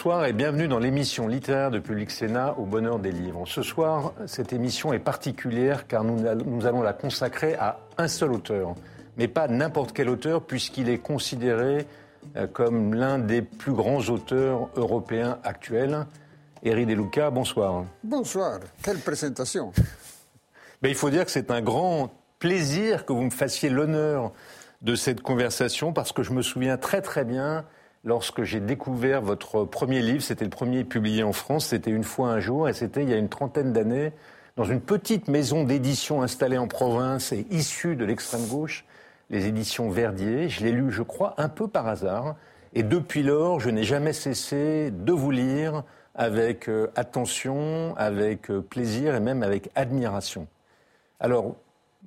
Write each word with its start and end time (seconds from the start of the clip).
Bonsoir 0.00 0.24
et 0.24 0.32
bienvenue 0.32 0.66
dans 0.66 0.78
l'émission 0.78 1.28
littéraire 1.28 1.70
de 1.70 1.78
Public 1.78 2.10
Sénat 2.10 2.54
au 2.56 2.64
bonheur 2.64 2.98
des 3.00 3.12
livres. 3.12 3.44
Ce 3.46 3.60
soir, 3.60 4.14
cette 4.24 4.54
émission 4.54 4.94
est 4.94 4.98
particulière 4.98 5.86
car 5.86 6.04
nous, 6.04 6.16
nous 6.46 6.64
allons 6.64 6.80
la 6.80 6.94
consacrer 6.94 7.54
à 7.56 7.80
un 7.98 8.08
seul 8.08 8.32
auteur, 8.32 8.74
mais 9.18 9.28
pas 9.28 9.46
n'importe 9.46 9.92
quel 9.92 10.08
auteur 10.08 10.40
puisqu'il 10.40 10.88
est 10.88 10.96
considéré 10.96 11.86
euh, 12.36 12.46
comme 12.46 12.94
l'un 12.94 13.18
des 13.18 13.42
plus 13.42 13.74
grands 13.74 14.00
auteurs 14.08 14.70
européens 14.74 15.38
actuels. 15.44 16.06
Éric 16.62 16.86
Deluca, 16.86 17.28
bonsoir. 17.28 17.84
Bonsoir, 18.02 18.60
quelle 18.82 19.00
présentation. 19.00 19.70
Ben, 20.80 20.88
il 20.88 20.94
faut 20.94 21.10
dire 21.10 21.26
que 21.26 21.30
c'est 21.30 21.50
un 21.50 21.60
grand 21.60 22.10
plaisir 22.38 23.04
que 23.04 23.12
vous 23.12 23.24
me 23.24 23.28
fassiez 23.28 23.68
l'honneur 23.68 24.32
de 24.80 24.94
cette 24.94 25.20
conversation 25.20 25.92
parce 25.92 26.12
que 26.12 26.22
je 26.22 26.32
me 26.32 26.40
souviens 26.40 26.78
très 26.78 27.02
très 27.02 27.26
bien 27.26 27.66
lorsque 28.04 28.42
j'ai 28.42 28.60
découvert 28.60 29.22
votre 29.22 29.64
premier 29.64 30.00
livre. 30.00 30.22
C'était 30.22 30.44
le 30.44 30.50
premier 30.50 30.84
publié 30.84 31.22
en 31.22 31.32
France. 31.32 31.66
C'était 31.66 31.90
Une 31.90 32.04
fois 32.04 32.28
un 32.28 32.40
jour 32.40 32.68
et 32.68 32.72
c'était 32.72 33.02
il 33.02 33.10
y 33.10 33.14
a 33.14 33.18
une 33.18 33.28
trentaine 33.28 33.72
d'années 33.72 34.12
dans 34.56 34.64
une 34.64 34.80
petite 34.80 35.28
maison 35.28 35.64
d'édition 35.64 36.22
installée 36.22 36.58
en 36.58 36.68
province 36.68 37.32
et 37.32 37.46
issue 37.50 37.96
de 37.96 38.04
l'extrême 38.04 38.46
gauche, 38.46 38.84
les 39.30 39.46
éditions 39.46 39.90
Verdier. 39.90 40.48
Je 40.48 40.64
l'ai 40.64 40.72
lu, 40.72 40.90
je 40.90 41.02
crois, 41.02 41.34
un 41.38 41.48
peu 41.48 41.68
par 41.68 41.86
hasard. 41.86 42.36
Et 42.74 42.82
depuis 42.82 43.22
lors, 43.22 43.60
je 43.60 43.70
n'ai 43.70 43.84
jamais 43.84 44.12
cessé 44.12 44.90
de 44.90 45.12
vous 45.12 45.30
lire 45.30 45.84
avec 46.14 46.68
euh, 46.68 46.90
attention, 46.96 47.94
avec 47.96 48.50
euh, 48.50 48.60
plaisir 48.60 49.14
et 49.14 49.20
même 49.20 49.42
avec 49.42 49.70
admiration. 49.74 50.46
Alors, 51.20 51.56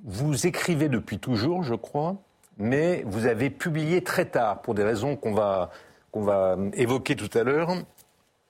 vous 0.03 0.47
écrivez 0.47 0.89
depuis 0.89 1.19
toujours, 1.19 1.63
je 1.63 1.75
crois 1.75 2.17
mais 2.57 3.03
vous 3.05 3.25
avez 3.25 3.49
publié 3.49 4.01
très 4.01 4.25
tard, 4.25 4.61
pour 4.61 4.73
des 4.73 4.83
raisons 4.83 5.15
qu'on 5.15 5.33
va, 5.33 5.71
va 6.13 6.57
évoquer 6.73 7.15
tout 7.15 7.35
à 7.37 7.43
l'heure. 7.43 7.75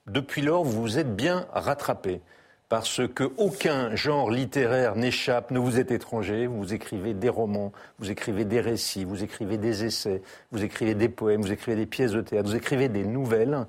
Depuis 0.06 0.42
lors, 0.42 0.64
vous 0.64 0.82
vous 0.82 0.98
êtes 0.98 1.16
bien 1.16 1.46
rattrapé, 1.52 2.20
parce 2.68 3.00
qu'aucun 3.14 3.94
genre 3.94 4.30
littéraire 4.30 4.96
n'échappe, 4.96 5.50
ne 5.50 5.58
vous 5.58 5.78
est 5.78 5.90
étranger. 5.90 6.46
Vous 6.46 6.74
écrivez 6.74 7.14
des 7.14 7.28
romans, 7.28 7.72
vous 7.98 8.10
écrivez 8.10 8.44
des 8.44 8.60
récits, 8.60 9.04
vous 9.04 9.22
écrivez 9.22 9.56
des 9.58 9.84
essais, 9.84 10.22
vous 10.50 10.62
écrivez 10.62 10.94
des 10.94 11.08
poèmes, 11.08 11.40
vous 11.40 11.52
écrivez 11.52 11.76
des 11.76 11.86
pièces 11.86 12.12
de 12.12 12.20
théâtre, 12.20 12.48
vous 12.48 12.56
écrivez 12.56 12.88
des 12.88 13.04
nouvelles, 13.04 13.66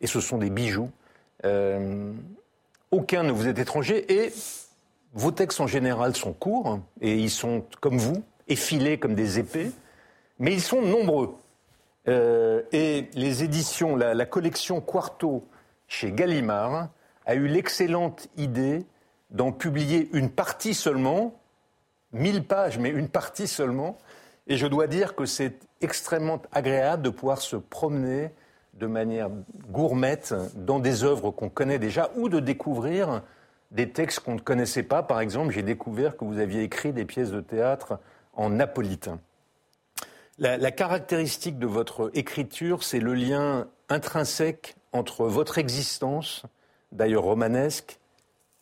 et 0.00 0.06
ce 0.06 0.20
sont 0.20 0.38
des 0.38 0.50
bijoux. 0.50 0.90
Euh, 1.44 2.12
aucun 2.90 3.22
ne 3.22 3.32
vous 3.32 3.48
est 3.48 3.58
étranger, 3.58 4.10
et 4.12 4.32
vos 5.12 5.30
textes 5.30 5.60
en 5.60 5.66
général 5.66 6.14
sont 6.14 6.32
courts, 6.32 6.78
et 7.00 7.16
ils 7.16 7.30
sont 7.30 7.64
comme 7.80 7.98
vous, 7.98 8.22
effilés 8.48 8.98
comme 8.98 9.14
des 9.14 9.38
épées, 9.38 9.70
mais 10.38 10.52
ils 10.52 10.62
sont 10.62 10.82
nombreux. 10.82 11.34
Euh, 12.08 12.62
et 12.72 13.08
les 13.14 13.42
éditions, 13.42 13.96
la, 13.96 14.26
collection 14.26 14.80
Quarto 14.80 15.46
chez 15.88 16.12
Gallimard 16.12 16.88
a 17.24 17.34
eu 17.34 17.48
l'excellente 17.48 18.28
idée 18.36 18.84
d'en 19.30 19.50
publier 19.50 20.08
une 20.12 20.30
partie 20.30 20.74
seulement, 20.74 21.34
1000 22.12 22.44
pages, 22.44 22.78
mais 22.78 22.90
une 22.90 23.08
partie 23.08 23.48
seulement. 23.48 23.98
Et 24.46 24.56
je 24.56 24.66
dois 24.66 24.86
dire 24.86 25.16
que 25.16 25.26
c'est 25.26 25.54
extrêmement 25.80 26.40
agréable 26.52 27.02
de 27.02 27.10
pouvoir 27.10 27.40
se 27.40 27.56
promener 27.56 28.30
de 28.74 28.86
manière 28.86 29.30
gourmette 29.70 30.34
dans 30.54 30.78
des 30.78 31.02
œuvres 31.02 31.30
qu'on 31.30 31.48
connaît 31.48 31.78
déjà 31.78 32.10
ou 32.16 32.28
de 32.28 32.38
découvrir 32.38 33.22
des 33.72 33.90
textes 33.90 34.20
qu'on 34.20 34.34
ne 34.34 34.40
connaissait 34.40 34.84
pas. 34.84 35.02
Par 35.02 35.20
exemple, 35.20 35.52
j'ai 35.52 35.62
découvert 35.62 36.16
que 36.16 36.24
vous 36.24 36.38
aviez 36.38 36.62
écrit 36.62 36.92
des 36.92 37.04
pièces 37.04 37.30
de 37.30 37.40
théâtre 37.40 37.98
en 38.36 38.50
napolitain. 38.50 39.18
La, 40.38 40.70
caractéristique 40.70 41.58
de 41.58 41.66
votre 41.66 42.10
écriture, 42.12 42.82
c'est 42.82 43.00
le 43.00 43.14
lien 43.14 43.68
intrinsèque 43.88 44.76
entre 44.92 45.24
votre 45.24 45.56
existence, 45.56 46.42
d'ailleurs 46.92 47.22
romanesque, 47.22 47.98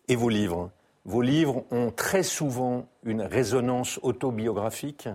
et 0.06 0.14
vos 0.14 0.28
livres. 0.28 0.70
Vos 1.04 1.22
livres 1.22 1.64
ont 1.72 1.90
très 1.90 2.22
souvent 2.22 2.86
une 3.02 3.22
résonance 3.22 3.98
autobiographique, 4.02 5.08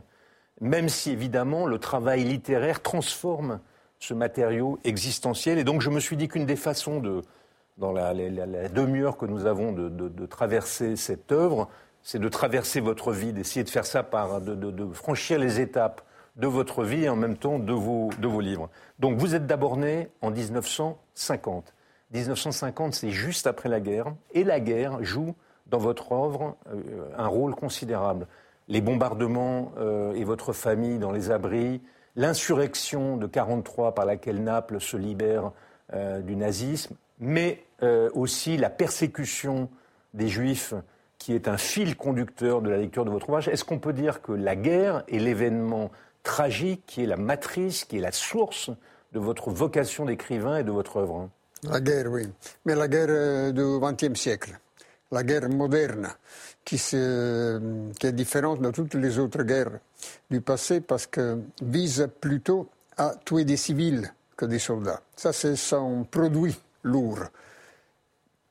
même 0.59 0.89
si 0.89 1.11
évidemment 1.11 1.65
le 1.65 1.79
travail 1.79 2.25
littéraire 2.25 2.81
transforme 2.81 3.61
ce 3.99 4.13
matériau 4.13 4.79
existentiel. 4.83 5.59
Et 5.59 5.63
donc 5.63 5.81
je 5.81 5.89
me 5.89 6.01
suis 6.01 6.17
dit 6.17 6.27
qu'une 6.27 6.45
des 6.45 6.57
façons 6.57 6.99
de, 6.99 7.21
dans 7.77 7.93
la, 7.93 8.13
demi-heure 8.13 9.15
que 9.15 9.25
nous 9.25 9.45
avons 9.45 9.71
de 9.71 10.25
traverser 10.25 10.97
cette 10.97 11.31
œuvre, 11.31 11.69
c'est 12.03 12.19
de 12.19 12.29
traverser 12.29 12.79
votre 12.79 13.11
vie, 13.11 13.33
d'essayer 13.33 13.63
de 13.63 13.69
faire 13.69 13.85
ça 13.85 14.03
par, 14.03 14.41
de, 14.41 14.93
franchir 14.93 15.39
les 15.39 15.59
étapes 15.59 16.01
de 16.35 16.47
votre 16.47 16.83
vie 16.83 17.05
et 17.05 17.09
en 17.09 17.15
même 17.15 17.37
temps 17.37 17.59
de 17.59 17.73
vos, 17.73 18.09
de 18.19 18.27
vos 18.27 18.39
livres. 18.39 18.69
Donc 18.99 19.17
vous 19.17 19.35
êtes 19.35 19.45
d'abord 19.45 19.77
né 19.77 20.09
en 20.21 20.31
1950. 20.31 21.73
1950, 22.11 22.93
c'est 22.93 23.11
juste 23.11 23.45
après 23.45 23.69
la 23.69 23.79
guerre, 23.79 24.13
et 24.33 24.43
la 24.43 24.59
guerre 24.59 25.03
joue 25.03 25.35
dans 25.67 25.77
votre 25.77 26.11
œuvre 26.11 26.57
euh, 26.71 27.09
un 27.17 27.27
rôle 27.27 27.55
considérable. 27.55 28.27
Les 28.67 28.81
bombardements 28.81 29.71
euh, 29.77 30.13
et 30.13 30.23
votre 30.23 30.53
famille 30.53 30.97
dans 30.97 31.11
les 31.11 31.31
abris, 31.31 31.81
l'insurrection 32.15 33.17
de 33.17 33.25
1943 33.27 33.93
par 33.93 34.05
laquelle 34.05 34.43
Naples 34.43 34.81
se 34.81 34.97
libère 34.97 35.51
euh, 35.93 36.21
du 36.21 36.35
nazisme, 36.35 36.95
mais 37.19 37.63
aussi 38.13 38.57
la 38.57 38.69
persécution 38.69 39.69
des 40.13 40.27
Juifs 40.27 40.73
qui 41.19 41.33
est 41.33 41.47
un 41.47 41.57
fil 41.57 41.95
conducteur 41.95 42.61
de 42.61 42.69
la 42.69 42.77
lecture 42.77 43.05
de 43.05 43.11
votre 43.11 43.29
ouvrage. 43.29 43.49
Est-ce 43.49 43.65
qu'on 43.65 43.77
peut 43.77 43.93
dire 43.93 44.21
que 44.21 44.31
la 44.31 44.55
guerre 44.55 45.03
est 45.09 45.19
l'événement 45.19 45.91
tragique 46.23 46.83
qui 46.87 47.03
est 47.03 47.05
la 47.05 47.17
matrice, 47.17 47.85
qui 47.85 47.97
est 47.97 48.01
la 48.01 48.11
source 48.11 48.71
de 49.11 49.19
votre 49.19 49.51
vocation 49.51 50.05
d'écrivain 50.05 50.57
et 50.57 50.63
de 50.63 50.71
votre 50.71 50.97
œuvre 50.97 51.29
La 51.63 51.81
guerre, 51.81 52.07
oui. 52.09 52.27
Mais 52.65 52.73
la 52.73 52.87
guerre 52.87 53.07
euh, 53.09 53.51
du 53.51 53.79
XXe 53.79 54.19
siècle, 54.19 54.57
la 55.11 55.23
guerre 55.23 55.49
moderne, 55.49 56.09
qui, 56.63 56.77
qui, 56.77 56.95
est 56.95 58.11
différente 58.13 58.61
de 58.61 58.71
toutes 58.71 58.93
les 58.93 59.19
autres 59.19 59.43
guerres 59.43 59.79
du 60.29 60.39
passé 60.39 60.81
parce 60.81 61.07
que 61.07 61.39
vise 61.61 62.07
plutôt 62.21 62.69
à 62.95 63.13
tuer 63.25 63.43
des 63.43 63.57
civils 63.57 64.13
que 64.37 64.45
des 64.45 64.59
soldats. 64.59 65.01
Ça, 65.15 65.33
c'est 65.33 65.55
son 65.55 66.03
produit 66.03 66.55
lourd. 66.83 67.19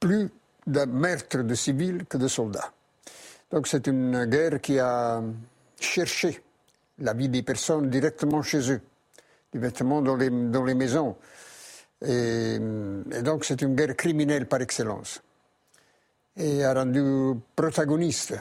Plus 0.01 0.31
de 0.69 0.85
meurtre 0.85 1.43
de 1.43 1.55
civils 1.55 2.05
que 2.07 2.19
de 2.19 2.29
soldats. 2.29 2.73
Donc 3.51 3.67
c'est 3.67 3.87
une 3.87 4.27
guerre 4.27 4.61
qui 4.61 4.79
a 4.79 5.23
cherché 5.81 6.43
la 6.99 7.15
vie 7.15 7.29
des 7.29 7.43
personnes 7.43 7.89
directement 7.89 8.43
chez 8.43 8.73
eux, 8.73 8.81
directement 9.53 10.03
dans 10.03 10.17
les, 10.17 10.31
dans 10.31 10.65
les 10.65 10.75
maisons. 10.75 11.17
Et, 12.05 12.59
donc 13.23 13.45
c'est 13.45 13.63
une 13.63 13.75
guerre 13.75 13.97
criminelle 13.97 14.47
par 14.47 14.61
excellence. 14.61 15.23
Et 16.37 16.63
a 16.63 16.75
rendu 16.75 17.35
protagonistes, 17.57 18.35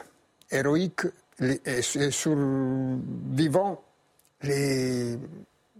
héroïques 0.50 1.06
et, 1.40 1.82
survivants 1.82 3.82
les, 4.42 5.18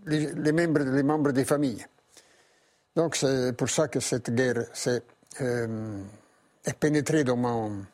les, 0.07 0.53
membres, 0.53 0.81
les 0.81 1.03
membres 1.03 1.33
des 1.33 1.45
familles. 1.45 1.85
Donc 2.97 3.17
c'est 3.17 3.53
pour 3.53 3.69
ça 3.69 3.89
que 3.89 4.01
cette 4.01 4.35
guerre 4.35 4.65
s'est 4.73 5.03
euh, 5.41 6.03
est 6.69 6.79
pénétré 6.79 7.25
dans 7.25 7.37
mon, 7.37 7.85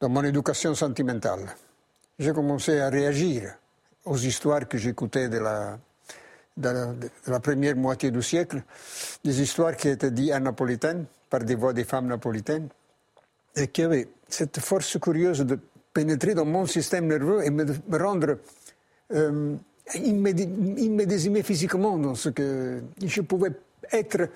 dans 0.00 0.08
mon 0.08 0.22
éducation 0.22 0.74
sentimentale. 0.74 1.46
J'ai 2.18 2.32
commencé 2.32 2.78
à 2.78 2.90
réagir 2.90 3.54
aux 4.04 4.18
histoires 4.18 4.68
que 4.68 4.76
j'écoutais 4.76 5.28
de 5.28 5.38
la, 5.38 5.78
de 6.56 6.94
la, 7.26 7.40
première 7.40 7.76
moitié 7.76 8.10
du 8.10 8.22
siècle, 8.22 8.62
des 9.24 9.40
histoires 9.40 9.76
qui 9.76 9.88
étaient 9.88 10.10
dites 10.10 10.32
en 10.32 10.40
napolitaine 10.40 11.06
par 11.28 11.40
des 11.40 11.54
voix 11.54 11.72
des 11.72 11.84
femmes 11.84 12.08
napolitaines, 12.08 12.68
et 13.56 13.68
qui 13.68 13.82
avaient 13.82 14.08
cette 14.28 14.60
force 14.60 14.98
curieuse 14.98 15.40
de 15.40 15.58
pénétrer 15.92 16.34
dans 16.34 16.44
mon 16.44 16.66
système 16.66 17.06
nerveux 17.06 17.44
et 17.44 17.50
me, 17.50 17.64
rendre. 17.98 18.38
Euh, 19.12 19.56
il 19.94 20.14
me 20.14 21.04
désimait 21.04 21.42
physiquement 21.42 21.98
dans 21.98 22.14
ce 22.14 22.28
que 22.28 22.80
je 23.04 23.22
pouvais 23.22 23.50
être 23.90 24.28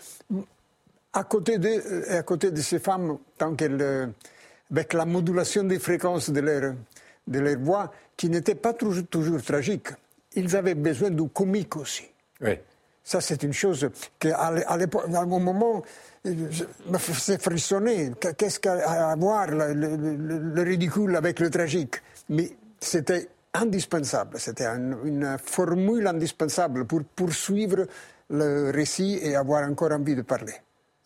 à 1.15 1.25
côté 1.25 1.59
de, 1.59 2.13
à 2.13 2.23
côté 2.23 2.51
de 2.51 2.61
ces 2.61 2.79
femmes, 2.81 3.19
tant 3.39 3.55
qu'elles, 3.55 3.81
euh, 3.81 4.07
avec 4.71 4.93
la 4.93 5.05
modulation 5.05 5.63
des 5.65 5.79
fréquences 5.79 6.31
de 6.31 6.41
leur, 6.41 6.75
de 7.27 7.39
leur 7.39 7.59
voix, 7.59 7.93
qui 8.17 8.29
n'était 8.29 8.57
pas 8.57 8.75
toujours, 8.75 9.07
toujours 9.07 9.41
tragique, 9.43 9.89
ils 10.35 10.55
avaient 10.57 10.75
besoin 10.75 11.11
du 11.11 11.29
comique 11.29 11.77
aussi. 11.77 12.05
Oui. 12.41 12.59
Ça, 13.03 13.21
c'est 13.21 13.43
une 13.43 13.53
chose 13.53 13.89
qui, 14.19 14.31
à 14.31 14.77
l'époque, 14.77 15.05
à 15.13 15.21
un 15.21 15.27
moment, 15.27 15.83
me 16.25 16.99
faisait 16.99 17.39
frissonner. 17.39 18.13
Qu'est-ce 18.37 18.59
qu'à 18.59 19.15
voir 19.17 19.47
le, 19.49 19.75
le, 19.75 20.63
ridicule 20.63 21.15
avec 21.15 21.39
le 21.39 21.51
tragique? 21.51 21.97
Mais 22.31 22.57
c'était 22.81 23.29
indispensable, 23.53 24.41
c'était 24.41 24.67
une 24.67 25.37
formule 25.39 26.07
indispensable 26.07 26.87
pour 26.87 27.05
poursuivre 27.05 27.87
le 28.31 28.71
récit 28.71 29.21
et 29.23 29.37
avoir 29.37 29.69
encore 29.69 29.93
envie 29.93 30.17
de 30.17 30.23
parler. 30.23 30.55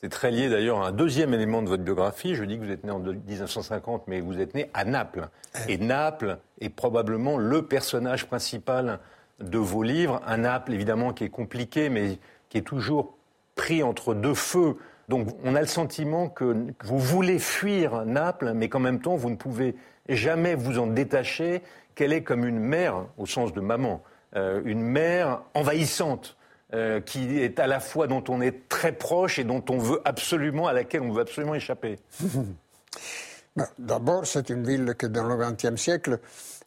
C'est 0.01 0.11
très 0.11 0.31
lié 0.31 0.49
d'ailleurs 0.49 0.81
à 0.83 0.89
un 0.89 0.93
deuxième 0.93 1.35
élément 1.35 1.61
de 1.61 1.69
votre 1.69 1.83
biographie. 1.83 2.37
Je 2.37 2.45
dis 2.45 2.57
que 2.57 2.65
vous 2.65 2.71
êtes 2.71 2.85
né 2.85 2.93
en 2.93 3.01
1950, 3.01 4.05
mais 4.07 4.21
vous 4.21 4.41
êtes 4.41 4.55
né 4.55 4.71
à 4.73 4.85
Naples. 4.85 5.29
Et 5.67 5.77
Naples 5.77 6.39
est 6.61 6.69
probablement 6.69 7.37
le 7.37 7.63
personnage 7.63 8.27
principal 8.27 9.01
de 9.41 9.59
vos 9.59 9.83
livres. 9.83 10.21
Un 10.25 10.39
Naples, 10.39 10.73
évidemment, 10.73 11.13
qui 11.13 11.25
est 11.25 11.31
compliqué, 11.31 11.89
mais 11.89 12.21
qui 12.49 12.59
est 12.59 12.63
toujours 12.63 13.17
pris 13.57 13.83
entre 13.83 14.15
deux 14.15 14.35
feux. 14.35 14.77
Donc 15.09 15.31
on 15.43 15.57
a 15.57 15.61
le 15.61 15.67
sentiment 15.67 16.29
que 16.29 16.73
vous 16.85 16.99
voulez 17.01 17.41
fuir 17.41 18.07
Naples, 18.07 18.53
mais 18.55 18.69
qu'en 18.69 18.79
même 18.79 19.01
temps, 19.01 19.17
vous 19.17 19.31
ne 19.31 19.37
pouvez 19.37 19.75
jamais 20.09 20.55
vous 20.55 20.79
en 20.79 20.87
détacher, 20.87 21.61
qu'elle 21.97 22.13
est 22.13 22.23
comme 22.23 22.45
une 22.45 22.61
mère, 22.61 23.07
au 23.17 23.27
sens 23.27 23.53
de 23.53 23.61
maman, 23.61 24.01
euh, 24.37 24.63
une 24.65 24.81
mère 24.81 25.43
envahissante. 25.55 26.38
Euh, 26.75 27.01
qui 27.01 27.39
est 27.39 27.59
à 27.61 27.67
la 27.67 27.81
fois 27.81 28.07
dont 28.09 28.23
on 28.29 28.43
est 28.43 28.69
très 28.69 28.93
proche 28.93 29.39
et 29.39 29.45
dont 29.45 29.65
on 29.71 29.79
veut 29.79 30.03
absolument, 30.05 30.67
à 30.67 30.75
laquelle 30.75 31.01
on 31.01 31.13
veut 31.13 31.23
absolument 31.23 31.55
échapper 31.55 31.99
ben, 33.57 33.67
D'abord, 33.79 34.27
c'est 34.27 34.51
une 34.51 34.67
ville 34.67 34.95
qui, 34.99 35.09
dans 35.09 35.27
le 35.27 35.37
XXe 35.39 35.81
siècle, 35.81 36.21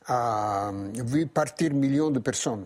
a 0.07 0.71
vu 1.05 1.27
partir 1.27 1.71
millions 1.75 2.09
de 2.09 2.17
personnes 2.17 2.65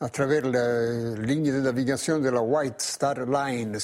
à 0.00 0.08
travers 0.08 0.46
la 0.46 1.14
ligne 1.16 1.52
de 1.52 1.60
navigation 1.60 2.18
de 2.18 2.30
la 2.30 2.40
White 2.40 2.80
Star 2.80 3.26
Lines, 3.26 3.78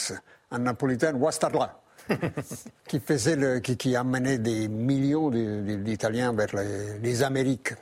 en 0.51 0.59
napolitain, 0.59 1.15
Wastarla, 1.17 1.79
qui, 2.89 2.99
faisait 2.99 3.37
le, 3.37 3.59
qui, 3.59 3.77
qui, 3.77 3.95
amenait 3.95 4.39
des 4.39 4.69
millions 4.69 5.29
d'Italiens 5.31 6.33
vers 6.33 6.57
les, 6.57 6.99
les 7.01 7.23
Amériques. 7.23 7.75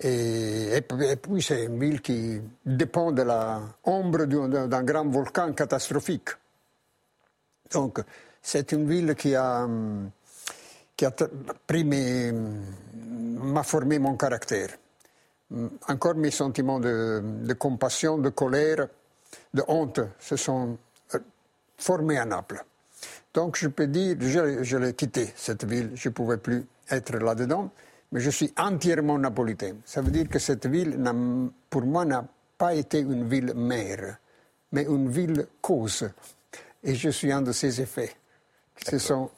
Et, 0.00 0.82
puis 1.22 1.42
c'est 1.42 1.64
une 1.64 1.78
ville 1.78 2.00
qui 2.00 2.40
dépend 2.66 3.12
de 3.12 3.22
l'ombre 3.22 4.24
d'un 4.24 4.82
grand 4.82 5.08
volcan 5.08 5.52
catastrophique. 5.52 6.30
Donc 7.72 8.00
c'est 8.42 8.72
une 8.72 8.88
ville 8.88 9.14
qui 9.14 9.36
a, 9.36 9.68
qui 10.96 11.04
a 11.04 11.12
pris 11.66 11.84
m'a 11.84 13.62
formé 13.62 13.98
mon 13.98 14.16
caractère. 14.16 14.70
Encore 15.88 16.16
mes 16.16 16.32
sentiments 16.32 16.80
de, 16.80 17.52
compassion, 17.56 18.18
de 18.18 18.30
colère, 18.30 18.88
de 19.52 19.62
honte 19.68 20.00
se 20.18 20.36
sont 20.36 20.76
euh, 21.14 21.18
formés 21.76 22.18
à 22.18 22.24
Naples. 22.24 22.64
Donc 23.32 23.56
je 23.56 23.68
peux 23.68 23.86
dire, 23.86 24.16
je, 24.18 24.62
je 24.62 24.76
l'ai 24.76 24.94
quitté, 24.94 25.32
cette 25.36 25.64
ville, 25.64 25.92
je 25.94 26.08
ne 26.08 26.14
pouvais 26.14 26.38
plus 26.38 26.66
être 26.90 27.16
là-dedans 27.18 27.70
mais 28.14 28.20
je 28.20 28.30
suis 28.30 28.54
entièrement 28.56 29.18
napolitain. 29.18 29.74
Ça 29.84 30.00
veut 30.00 30.12
dire 30.12 30.28
que 30.28 30.38
cette 30.38 30.66
ville, 30.66 30.96
pour 31.68 31.82
moi, 31.82 32.04
n'a 32.04 32.24
pas 32.56 32.72
été 32.72 33.00
une 33.00 33.28
ville 33.28 33.52
mère, 33.56 34.18
mais 34.70 34.84
une 34.84 35.08
ville 35.08 35.48
cause. 35.60 36.08
Et 36.84 36.94
je 36.94 37.10
suis 37.10 37.32
un 37.32 37.42
de 37.42 37.50
ces 37.50 37.80
effets 37.80 38.12
qui 38.76 38.84
se 38.84 38.98
sont 38.98 39.30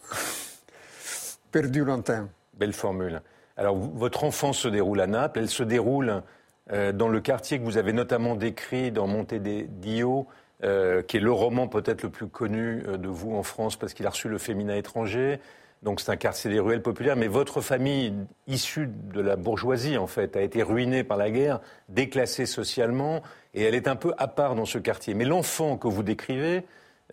perdus 1.51 1.85
longtemps. 1.85 2.29
Belle 2.53 2.75
formule. 2.75 3.23
Alors, 3.57 3.75
votre 3.75 4.25
enfance 4.25 4.59
se 4.59 4.69
déroule 4.69 5.01
à 5.01 5.07
Naples. 5.07 5.39
Elle 5.39 5.49
se 5.49 5.63
déroule 5.63 6.23
euh, 6.71 6.93
dans 6.93 7.09
le 7.09 7.21
quartier 7.23 7.59
que 7.59 7.65
vous 7.65 7.79
avez 7.79 7.95
notamment 7.95 8.37
décrit 8.37 8.93
dans 8.93 9.07
Monte 9.07 9.33
Dio, 9.33 10.27
euh, 10.65 11.01
qui 11.01 11.17
est 11.17 11.21
le 11.21 11.33
roman 11.33 11.67
peut-être 11.67 12.03
le 12.03 12.11
plus 12.11 12.29
connu 12.29 12.83
euh, 12.87 12.99
de 12.99 13.09
vous 13.09 13.35
en 13.37 13.43
France 13.43 13.77
parce 13.77 13.95
qu'il 13.95 14.07
a 14.07 14.11
reçu 14.11 14.29
le 14.29 14.37
féminin 14.37 14.77
étranger. 14.77 15.41
Donc 15.87 16.01
c'est 16.01 16.11
un 16.11 16.17
quartier 16.17 16.51
des 16.51 16.59
ruelles 16.59 16.83
populaires, 16.83 17.15
mais 17.15 17.29
votre 17.29 17.61
famille, 17.61 18.13
issue 18.49 18.89
de 18.89 19.21
la 19.21 19.37
bourgeoisie 19.37 19.97
en 19.99 20.09
fait, 20.09 20.37
a 20.37 20.43
été 20.43 20.65
ruinée 20.65 21.05
par 21.05 21.17
la 21.17 21.31
guerre, 21.31 21.61
déclassée 21.89 22.45
socialement, 22.45 23.23
et 23.55 23.63
elle 23.63 23.77
est 23.77 23.87
un 23.87 23.95
peu 23.95 24.13
à 24.19 24.27
part 24.27 24.57
dans 24.57 24.65
ce 24.65 24.79
quartier. 24.79 25.15
Mais 25.15 25.25
l'enfant 25.25 25.77
que 25.77 25.87
vous 25.87 26.03
décrivez, 26.03 26.65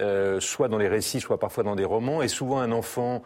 euh, 0.01 0.39
soit 0.39 0.69
dans 0.69 0.79
les 0.79 0.87
récits, 0.87 1.19
soit 1.19 1.39
parfois 1.39 1.63
dans 1.63 1.75
des 1.75 1.85
romans, 1.85 2.23
est 2.23 2.27
souvent 2.27 2.61
un 2.61 2.71
enfant 2.71 3.21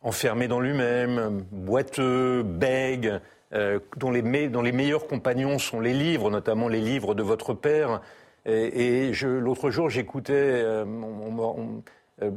enfermé 0.00 0.46
dans 0.46 0.60
lui-même, 0.60 1.42
boiteux, 1.50 2.44
bègue, 2.44 3.14
euh, 3.54 3.80
dont, 3.96 4.12
les 4.12 4.22
meilleurs 4.22 5.08
compagnons 5.08 5.58
sont 5.58 5.80
les 5.80 5.92
livres, 5.92 6.30
notamment 6.30 6.68
les 6.68 6.80
livres 6.80 7.16
de 7.16 7.24
votre 7.24 7.52
père. 7.52 8.00
Et, 8.46 9.10
l'autre 9.24 9.70
jour, 9.70 9.90
j'écoutais, 9.90 10.34
euh, 10.34 10.84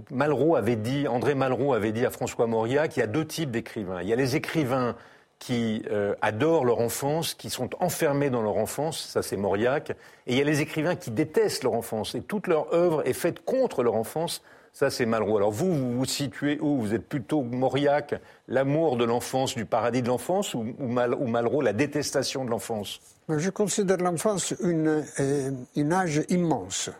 Malraux 0.09 0.55
avait 0.55 0.75
dit, 0.75 1.07
André 1.07 1.35
Malraux 1.35 1.73
avait 1.73 1.91
dit 1.91 2.05
à 2.05 2.11
François 2.11 2.47
Moria 2.47 2.87
qu'il 2.87 3.01
y 3.01 3.03
a 3.03 3.07
deux 3.07 3.25
types 3.25 3.51
d'écrivains. 3.51 4.01
Il 4.01 4.07
y 4.07 4.13
a 4.13 4.15
les 4.15 4.35
écrivains 4.35 4.95
qui 5.39 5.83
euh, 5.89 6.13
adorent 6.21 6.65
leur 6.65 6.81
enfance, 6.81 7.33
qui 7.33 7.49
sont 7.49 7.71
enfermés 7.79 8.29
dans 8.29 8.43
leur 8.43 8.57
enfance, 8.57 8.99
ça 8.99 9.23
c'est 9.23 9.37
Mauriac, 9.37 9.89
et 10.27 10.33
il 10.33 10.37
y 10.37 10.41
a 10.41 10.43
les 10.43 10.61
écrivains 10.61 10.95
qui 10.95 11.09
détestent 11.09 11.63
leur 11.63 11.73
enfance, 11.73 12.13
et 12.13 12.21
toute 12.21 12.45
leur 12.45 12.71
œuvre 12.75 13.01
est 13.07 13.13
faite 13.13 13.43
contre 13.43 13.81
leur 13.81 13.95
enfance, 13.95 14.43
ça 14.71 14.91
c'est 14.91 15.07
Malraux. 15.07 15.37
Alors 15.37 15.49
vous, 15.49 15.73
vous 15.73 15.97
vous 15.97 16.05
situez 16.05 16.59
où? 16.61 16.77
Vous 16.77 16.93
êtes 16.93 17.07
plutôt 17.09 17.41
Mauriac, 17.41 18.21
l'amour 18.47 18.97
de 18.97 19.03
l'enfance, 19.03 19.55
du 19.55 19.65
paradis 19.65 20.03
de 20.03 20.09
l'enfance, 20.09 20.53
ou, 20.53 20.63
Malraux, 20.79 21.63
la 21.63 21.73
détestation 21.73 22.45
de 22.45 22.51
l'enfance? 22.51 23.01
Je 23.27 23.49
considère 23.49 23.97
l'enfance 23.97 24.53
une, 24.61 25.03
euh, 25.19 25.49
une 25.75 25.91
âge 25.91 26.21
immense. 26.29 26.91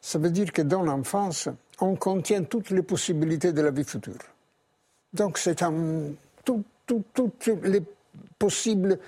Ça 0.00 0.18
veut 0.18 0.30
dire 0.30 0.52
que 0.52 0.62
dans 0.62 0.82
l'enfance, 0.82 1.48
on 1.80 1.96
contient 1.96 2.44
toutes 2.44 2.70
les 2.70 2.82
possibilités 2.82 3.52
de 3.52 3.62
la 3.62 3.70
vie 3.70 3.84
future. 3.84 4.18
Donc 5.12 5.38
toutes 6.86 7.50
les 7.62 7.82
possibles 8.38 8.98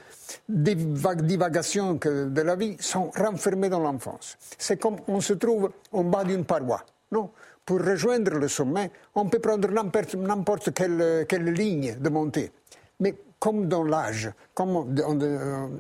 divagations 0.49 1.95
de 1.95 2.43
la 2.43 2.57
vie 2.57 2.77
sont 2.81 3.11
renfermées 3.11 3.69
dans 3.69 3.81
l'enfance. 3.81 4.37
C'est 4.59 4.81
comme 4.81 4.97
on 5.09 5.21
se 5.21 5.35
trouve 5.35 5.71
en 5.93 6.05
bas 6.05 6.25
d'une 6.25 6.45
paroi. 6.45 6.85
Non? 7.13 7.31
Pour 7.65 7.81
rejoindre 7.81 8.33
le 8.33 8.49
sommet, 8.49 8.91
on 9.15 9.29
peut 9.29 9.39
prendre 9.39 9.69
n'importe 9.71 10.73
quelle, 10.73 11.53
ligne 11.53 11.97
de 12.01 12.09
montée. 12.09 12.51
Mais 12.99 13.15
comme 13.39 13.69
dans 13.69 13.85
l'âge, 13.85 14.31
comme 14.55 14.77
on, 14.77 15.71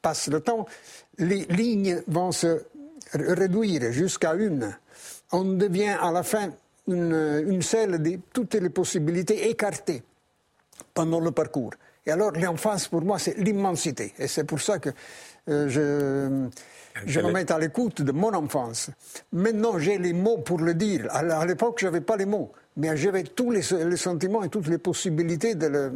passe 0.00 0.28
le 0.28 0.40
temps, 0.40 0.66
les 1.18 1.44
lignes 1.46 2.02
vont 2.08 2.32
se 2.32 2.64
réduire 3.12 3.92
jusqu'à 3.92 4.34
une, 4.34 4.76
on 5.32 5.44
devient 5.44 5.96
à 6.00 6.10
la 6.12 6.22
fin 6.22 6.50
une, 6.88 7.44
une 7.46 7.62
selle 7.62 8.02
de 8.02 8.18
toutes 8.32 8.54
les 8.54 8.70
possibilités 8.70 9.48
écartées 9.48 10.02
pendant 10.94 11.20
le 11.20 11.30
parcours. 11.30 11.72
Et 12.04 12.10
alors 12.10 12.32
l'enfance, 12.32 12.88
pour 12.88 13.02
moi, 13.02 13.18
c'est 13.18 13.38
l'immensité. 13.38 14.12
Et 14.18 14.26
c'est 14.26 14.44
pour 14.44 14.60
ça 14.60 14.78
que 14.78 14.90
euh, 15.48 15.68
je, 15.68 16.48
je 17.06 17.20
me 17.20 17.32
mets 17.32 17.50
à 17.50 17.58
l'écoute 17.58 18.02
de 18.02 18.12
mon 18.12 18.34
enfance. 18.34 18.90
Maintenant, 19.32 19.78
j'ai 19.78 19.98
les 19.98 20.12
mots 20.12 20.38
pour 20.38 20.60
le 20.60 20.74
dire. 20.74 21.06
À 21.10 21.46
l'époque, 21.46 21.78
je 21.80 21.86
n'avais 21.86 22.00
pas 22.00 22.16
les 22.16 22.26
mots. 22.26 22.52
Mais 22.76 22.96
j'avais 22.96 23.22
tous 23.22 23.50
les, 23.50 23.62
sentiments 23.62 24.42
et 24.42 24.48
toutes 24.48 24.66
les 24.68 24.78
possibilités 24.78 25.54
de, 25.54 25.68
de, 25.68 25.90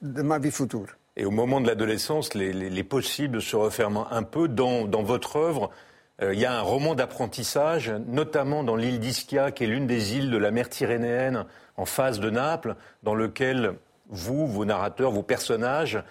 de, 0.00 0.22
ma 0.22 0.38
vie 0.38 0.50
future. 0.50 0.86
Et 1.16 1.26
au 1.26 1.30
moment 1.30 1.60
de 1.60 1.66
l'adolescence, 1.66 2.32
les, 2.34 2.52
les, 2.52 2.84
possibles 2.84 3.42
se 3.42 3.56
referment 3.56 4.10
un 4.10 4.22
peu 4.22 4.48
dans, 4.48 4.86
dans 4.86 5.02
votre 5.02 5.36
œuvre. 5.36 5.70
Euh, 6.22 6.34
il 6.34 6.40
y 6.40 6.44
a 6.44 6.52
un 6.52 6.62
roman 6.62 6.94
d'apprentissage, 6.94 7.90
notamment 8.06 8.62
dans 8.62 8.76
l'île 8.76 9.00
d'Ischia, 9.00 9.52
qui 9.52 9.64
est 9.64 9.66
l'une 9.66 9.86
des 9.86 10.16
îles 10.16 10.30
de 10.30 10.36
la 10.36 10.50
mer 10.50 10.68
Tyrrhénéenne, 10.68 11.46
en 11.76 11.86
face 11.86 12.20
de 12.20 12.30
Naples, 12.30 12.76
dans 13.02 13.14
lequel 13.14 13.74
vous, 14.08 14.46
vos 14.46 14.64
narrateurs, 14.64 15.12
vos 15.12 15.22
personnages 15.22 16.02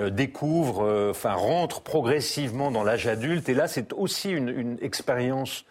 euh, 0.00 0.10
découvrent, 0.10 0.84
euh, 0.84 1.10
enfin 1.10 1.34
rentrent 1.34 1.82
progressivement 1.82 2.70
dans 2.70 2.82
l'âge 2.82 3.06
adulte. 3.06 3.48
Et 3.48 3.54
là, 3.54 3.68
c'est 3.68 3.92
aussi 3.92 4.30
une, 4.30 4.78
expérience 4.80 5.64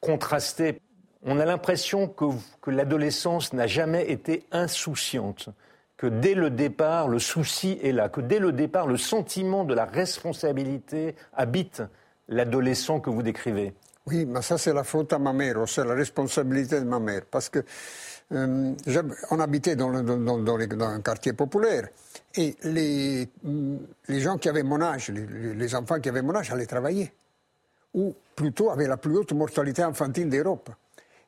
contrastée. 0.00 0.80
On 1.24 1.38
a 1.38 1.44
l'impression 1.44 2.08
que 2.08 2.70
l'adolescence 2.70 3.52
n'a 3.52 3.66
jamais 3.66 4.10
été 4.10 4.44
insouciante 4.52 5.50
que 5.96 6.06
dès 6.06 6.34
le 6.34 6.48
départ, 6.48 7.08
le 7.08 7.18
souci 7.18 7.78
est 7.82 7.90
là, 7.90 8.08
que 8.08 8.20
dès 8.20 8.38
le 8.38 8.52
départ, 8.52 8.86
le 8.86 8.96
sentiment 8.96 9.64
de 9.64 9.74
la 9.74 9.84
responsabilité 9.84 11.16
habite 11.36 11.82
l'adolescent 12.28 13.00
que 13.00 13.10
vous 13.10 13.22
décrivez 13.22 13.72
Oui, 14.06 14.26
mais 14.26 14.42
ça 14.42 14.58
c'est 14.58 14.72
la 14.72 14.84
faute 14.84 15.12
à 15.12 15.18
ma 15.18 15.32
mère, 15.32 15.56
c'est 15.66 15.84
la 15.84 15.94
responsabilité 15.94 16.80
de 16.80 16.86
ma 16.86 16.98
mère, 16.98 17.22
parce 17.30 17.48
que 17.48 17.64
euh, 18.32 18.74
on 19.30 19.40
habitait 19.40 19.74
dans, 19.74 19.90
un 19.90 21.00
quartier 21.00 21.32
populaire 21.32 21.88
et 22.34 22.56
les, 22.62 23.26
les, 24.08 24.20
gens 24.20 24.36
qui 24.36 24.50
avaient 24.50 24.62
mon 24.62 24.82
âge, 24.82 25.10
les, 25.10 25.74
enfants 25.74 25.98
qui 25.98 26.10
avaient 26.10 26.20
mon 26.20 26.34
âge 26.34 26.52
allaient 26.52 26.66
travailler, 26.66 27.10
ou 27.94 28.14
plutôt 28.36 28.70
avaient 28.70 28.86
la 28.86 28.98
plus 28.98 29.16
haute 29.16 29.32
mortalité 29.32 29.82
infantile 29.82 30.28
d'Europe. 30.28 30.68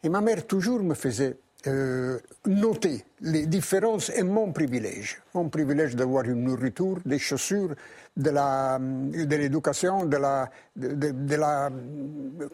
Et 0.03 0.11
ma 0.11 0.21
mère 0.21 0.47
toujours 0.47 0.83
me 0.83 0.95
faisait 0.95 1.39
euh, 1.67 2.19
noter 2.47 3.05
les 3.21 3.47
différences 3.47 4.09
est 4.11 4.23
mon 4.23 4.53
privilège. 4.53 5.21
Mon 5.35 5.49
privilège 5.49 5.95
d'avoir 5.95 6.25
une 6.25 6.45
nourriture, 6.45 6.99
des 7.05 7.19
chaussures, 7.19 7.75
de 8.17 9.37
l'éducation, 9.37 10.07
de, 10.07 10.17
la, 10.17 10.51
la 10.77 11.71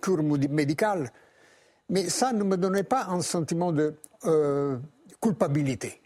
cure 0.02 0.22
médicale. 0.22 1.10
Mais 1.90 2.08
ça 2.08 2.32
ne 2.32 2.42
me 2.42 2.56
donnait 2.56 2.82
pas 2.82 3.06
un 3.08 3.20
sentiment 3.20 3.70
de 3.70 3.94
euh, 4.24 4.76
culpabilité. 5.22 6.00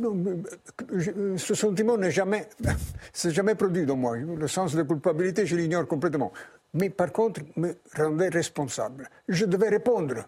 ce 0.00 1.54
sentiment 1.54 1.96
n'est 1.96 2.10
jamais, 2.10 2.48
jamais 3.14 3.54
produit 3.54 3.86
dans 3.86 3.96
moi. 3.96 4.16
Le 4.16 4.48
sens 4.48 4.74
de 4.74 4.82
culpabilité, 4.82 5.46
je 5.46 5.54
l'ignore 5.54 5.86
complètement. 5.86 6.32
Mais 6.74 6.90
par 6.90 7.12
contre, 7.12 7.42
me 7.56 7.76
rendait 7.96 8.30
responsable. 8.30 9.08
Je 9.28 9.44
devais 9.44 9.68
répondre 9.68 10.24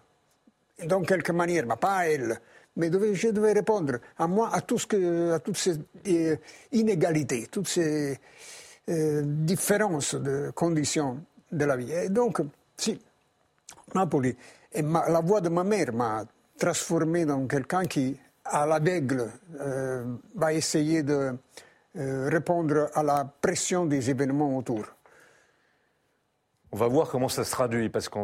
dans 0.83 1.01
quelque 1.01 1.31
manière, 1.31 1.65
mais 1.65 1.75
pas 1.75 2.07
elle. 2.07 2.39
Mais 2.77 2.91
je 3.13 3.29
devais 3.29 3.53
répondre 3.53 3.99
à 4.17 4.61
tout 4.61 4.77
ce 4.77 5.31
à 5.31 5.39
toutes 5.39 5.57
ces 5.57 5.79
euh, 6.07 6.35
inégalités, 6.73 7.47
toutes 7.49 7.69
ces 7.69 8.19
euh, 8.89 9.21
différences 9.23 10.15
de 10.15 10.51
conditions 10.53 11.21
de 11.51 11.65
la 11.65 11.77
vie. 11.77 11.91
Et 11.91 12.09
donc, 12.09 12.41
si, 12.75 12.99
Napoli, 13.93 14.35
la 14.73 15.21
voix 15.21 15.39
de 15.39 15.49
ma 15.49 15.63
mère 15.63 15.93
m'a 15.93 16.25
transformé 16.57 17.25
dans 17.25 17.47
quelqu'un 17.47 17.85
qui, 17.85 18.17
à 18.43 18.65
l'aveugle, 18.65 19.31
euh, 19.61 20.03
va 20.35 20.53
essayer 20.53 21.03
de 21.03 21.33
répondre 21.97 22.89
à 22.93 23.03
la 23.03 23.23
pression 23.23 23.85
des 23.85 24.09
événements 24.09 24.57
autour. 24.57 24.83
On 26.75 26.77
va 26.77 26.89
voir 26.89 27.07
comment 27.07 27.29
ça 27.29 27.45
se 27.45 27.51
traduit, 27.51 27.87
parce 27.87 28.09
que 28.09 28.19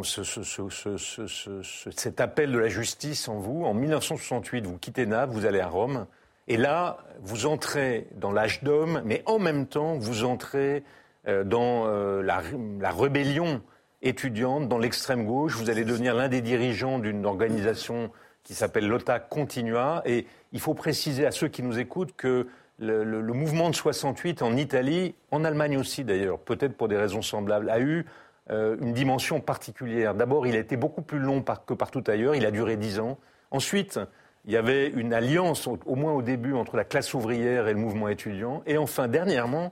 cet 1.96 2.20
appel 2.20 2.52
de 2.52 2.58
la 2.60 2.68
justice 2.68 3.30
en 3.30 3.38
vous, 3.38 3.64
en 3.64 3.74
1968, 3.74 4.66
vous 4.66 4.78
quittez 4.78 5.06
Naples, 5.06 5.32
vous 5.32 5.46
allez 5.46 5.62
à 5.62 5.70
Rome, 5.70 6.06
et 6.50 6.58
là, 6.58 6.98
vous 7.22 7.46
entrez 7.46 8.08
dans 8.18 8.34
l'âge 8.34 8.62
d'homme, 8.62 9.04
mais 9.06 9.24
en 9.26 9.40
même 9.40 9.68
temps, 9.68 9.98
vous 9.98 10.26
entrez 10.26 10.84
euh, 11.30 11.46
dans 11.46 11.88
euh, 11.88 12.22
la, 12.22 12.42
la, 12.82 12.92
rébellion 12.92 13.62
étudiante, 14.02 14.68
dans 14.68 14.80
l'extrême 14.80 15.26
gauche, 15.26 15.56
vous 15.56 15.70
allez 15.70 15.86
devenir 15.86 16.14
l'un 16.14 16.28
des 16.28 16.42
dirigeants 16.42 17.00
d'une 17.00 17.26
organisation 17.26 18.12
qui 18.44 18.54
s'appelle 18.54 18.86
l'OTA 18.86 19.22
Continua, 19.22 20.02
et 20.04 20.28
il 20.52 20.60
faut 20.60 20.74
préciser 20.74 21.26
à 21.26 21.32
ceux 21.32 21.48
qui 21.48 21.64
nous 21.64 21.80
écoutent 21.80 22.18
que 22.18 22.48
le, 22.80 23.06
le, 23.06 23.34
mouvement 23.34 23.70
de 23.70 23.76
68 23.76 24.42
en 24.42 24.58
Italie, 24.58 25.16
en 25.30 25.46
Allemagne 25.46 25.78
aussi 25.78 26.04
d'ailleurs, 26.04 26.40
peut-être 26.40 26.76
pour 26.76 26.90
des 26.90 26.98
raisons 26.98 27.22
semblables, 27.22 27.70
a 27.70 27.80
eu 27.80 28.06
une 28.50 28.92
dimension 28.94 29.40
particulière. 29.40 30.14
D'abord, 30.14 30.46
il 30.46 30.56
a 30.56 30.60
été 30.60 30.76
beaucoup 30.76 31.02
plus 31.02 31.20
long 31.20 31.42
que 31.42 31.74
partout 31.74 32.04
ailleurs, 32.08 32.36
il 32.36 32.46
a 32.46 32.52
duré 32.52 32.76
dix 32.76 33.00
ans. 33.00 33.18
Ensuite, 33.52 34.00
il 34.46 34.52
y 34.52 34.58
avait 34.58 34.88
une 34.88 35.14
alliance, 35.14 35.68
au, 35.68 35.96
moins 35.96 36.14
au 36.14 36.22
début, 36.22 36.54
entre 36.54 36.76
la 36.76 36.84
classe 36.84 37.14
ouvrière 37.14 37.68
et 37.68 37.74
le 37.74 37.80
mouvement 37.80 38.08
étudiant. 38.08 38.64
Et 38.66 38.78
enfin, 38.78 39.08
dernièrement, 39.08 39.72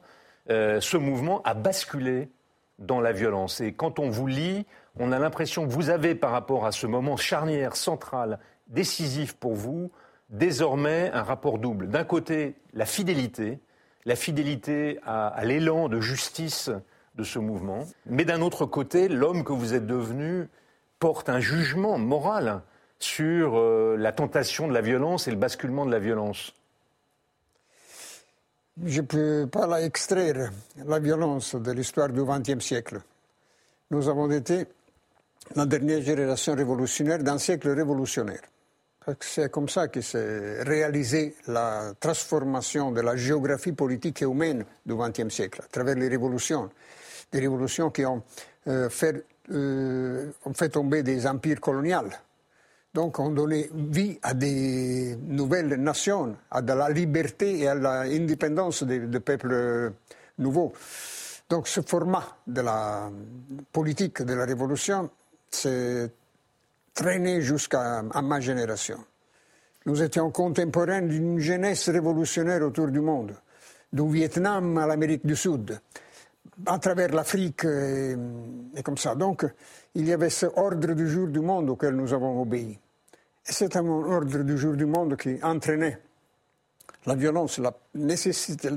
euh, 0.50 0.80
ce 0.80 0.98
mouvement 0.98 1.42
a 1.44 1.54
basculé 1.54 2.30
dans 2.78 3.02
la 3.02 3.12
violence. 3.12 3.62
Et 3.62 3.74
quand 3.74 4.00
on 4.00 4.10
vous 4.10 4.28
lit, 4.28 4.66
on 5.00 5.12
a 5.12 5.20
l'impression 5.20 5.68
que 5.68 5.72
vous 5.72 5.90
avez, 5.90 6.14
par 6.14 6.32
rapport 6.32 6.66
à 6.66 6.72
ce 6.72 6.86
moment 6.86 7.18
charnière, 7.18 7.76
central, 7.76 8.40
décisif 8.68 9.34
pour 9.34 9.56
vous, 9.56 9.92
désormais 10.30 11.10
un 11.14 11.24
rapport 11.24 11.58
double. 11.58 11.88
D'un 11.88 12.04
côté, 12.04 12.56
la 12.74 12.86
fidélité, 12.86 13.60
la 14.06 14.16
fidélité 14.16 15.00
à 15.04 15.42
l'élan 15.44 15.90
de 15.90 16.00
justice 16.00 16.70
de 17.20 17.24
ce 17.26 17.38
mouvement. 17.38 17.86
Mais 18.06 18.26
d'un 18.26 18.42
autre 18.42 18.66
côté, 18.66 19.10
l'homme 19.10 19.44
que 19.44 19.54
vous 19.54 19.74
êtes 19.74 19.86
devenu 19.86 20.48
porte 21.00 21.30
un 21.30 21.40
jugement 21.40 21.98
moral 21.98 22.62
sur 22.98 23.58
euh, 23.58 23.96
la 23.98 24.12
tentation 24.12 24.68
de 24.68 24.74
la 24.74 24.82
violence 24.82 25.28
et 25.28 25.32
le 25.32 25.38
basculement 25.38 25.86
de 25.86 25.92
la 25.92 26.00
violence. 26.00 26.54
Je 28.86 29.02
ne 29.02 29.06
peux 29.06 29.48
pas 29.52 29.82
extraire, 29.82 30.52
la 30.86 31.00
violence 31.00 31.56
de 31.56 31.72
l'histoire 31.72 32.10
du 32.10 32.24
XXe 32.24 32.64
siècle. 32.64 33.02
Nous 33.92 34.08
avons 34.08 34.32
été 34.32 34.66
la 35.56 35.66
dernière 35.66 36.02
génération 36.02 36.56
révolutionnaire 36.56 37.20
d'un 37.20 37.38
siècle 37.38 37.70
révolutionnaire. 37.70 38.42
C'est 39.20 39.52
comme 39.52 39.68
ça 39.68 39.88
que 39.88 40.02
s'est 40.02 40.62
réalisée 40.64 41.36
la 41.48 41.94
transformation 42.00 42.92
de 42.92 43.02
la 43.02 43.16
géographie 43.16 43.72
politique 43.72 44.22
et 44.22 44.26
humaine 44.26 44.64
du 44.86 44.96
XXe 44.96 45.34
siècle, 45.34 45.62
à 45.64 45.68
travers 45.68 45.96
les 45.96 46.08
révolutions 46.08 46.70
des 47.32 47.40
révolutions 47.40 47.90
qui 47.90 48.06
ont, 48.06 48.24
euh, 48.68 48.90
fait, 48.90 49.26
euh, 49.52 50.32
ont 50.46 50.54
fait 50.54 50.70
tomber 50.70 51.04
des 51.04 51.28
empires 51.28 51.60
coloniaux. 51.60 52.10
Donc, 52.94 53.20
ont 53.20 53.30
donné 53.30 53.70
vie 53.74 54.18
à 54.24 54.34
des 54.34 55.16
nouvelles 55.28 55.76
nations, 55.76 56.36
à 56.50 56.62
de 56.62 56.74
la 56.74 56.90
liberté 56.90 57.60
et 57.60 57.68
à 57.68 57.76
l'indépendance 57.76 58.84
des, 58.84 59.00
des, 59.00 59.20
peuples 59.20 59.94
nouveaux. 60.40 60.74
Donc, 61.50 61.68
ce 61.68 61.82
format 61.82 62.38
de 62.48 62.62
la 62.62 63.12
politique 63.72 64.24
de 64.24 64.34
la 64.34 64.46
révolution 64.46 65.10
s'est 65.52 66.12
traîné 66.96 67.42
jusqu'à 67.42 68.02
ma 68.02 68.40
génération. 68.40 68.98
Nous 69.86 70.02
étions 70.02 70.32
contemporains 70.32 71.04
d'une 71.04 71.40
jeunesse 71.40 71.90
révolutionnaire 71.90 72.64
autour 72.64 72.88
du 72.88 73.00
monde, 73.00 73.36
du 73.94 74.12
Vietnam 74.12 74.78
à 74.80 74.88
l'Amérique 74.88 75.26
du 75.26 75.36
Sud 75.36 75.80
à 76.66 76.80
travers 76.80 77.10
l'Afrique 77.10 77.66
et, 77.66 78.16
comme 78.84 78.98
ça. 78.98 79.16
Donc, 79.16 79.46
il 79.96 80.08
y 80.08 80.14
avait 80.14 80.30
ce 80.30 80.46
ordre 80.46 80.94
du 80.94 81.08
jour 81.10 81.28
du 81.28 81.40
monde 81.40 81.70
auquel 81.70 81.96
nous 81.96 82.14
avons 82.14 82.42
obéi. 82.42 82.78
Et 83.48 83.52
c'est 83.52 83.76
un 83.76 83.86
ordre 83.88 84.40
du 84.44 84.58
jour 84.58 84.74
du 84.74 84.86
monde 84.86 85.16
qui 85.16 85.40
entraînait 85.42 86.00
la 87.06 87.16
violence, 87.16 87.60
la 87.60 87.74
nécessité, 87.96 88.70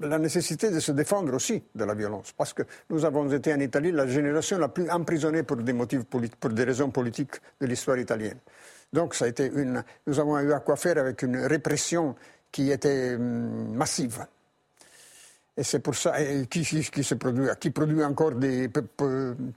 la 0.00 0.18
nécessité 0.18 0.70
de 0.70 0.80
se 0.80 0.92
défendre 0.92 1.34
aussi 1.34 1.62
de 1.74 1.84
la 1.84 1.94
violence. 1.94 2.32
Parce 2.32 2.52
que 2.52 2.62
nous 2.90 3.04
avons 3.04 3.30
été 3.30 3.52
en 3.52 3.60
Italie 3.60 3.92
la 3.92 4.06
génération 4.06 4.58
la 4.58 4.68
plus 4.68 4.90
emprisonnée 4.90 5.42
pour 5.42 5.58
des 5.58 5.72
motifs 5.72 6.04
pour 6.04 6.50
des 6.50 6.64
raisons 6.64 6.90
politiques 6.90 7.36
de 7.60 7.66
l'histoire 7.66 7.98
italienne. 7.98 8.38
Donc 8.92 9.14
ça 9.14 9.26
a 9.26 9.28
été 9.28 9.46
une, 9.54 9.84
nous 10.06 10.18
avons 10.18 10.38
eu 10.40 10.52
à 10.52 10.60
quoi 10.60 10.76
faire 10.76 10.98
avec 10.98 11.22
une 11.22 11.36
répression 11.36 12.16
qui 12.50 12.70
était 12.70 13.14
hum, 13.16 13.74
massive. 13.74 14.26
Et 15.56 15.62
c'est 15.62 15.80
pour 15.80 15.94
ça 15.94 16.14
qui, 16.50 16.64
se 16.64 17.14
produit, 17.14 17.48
qui 17.58 17.70
produit 17.70 18.04
encore 18.04 18.32
des 18.32 18.68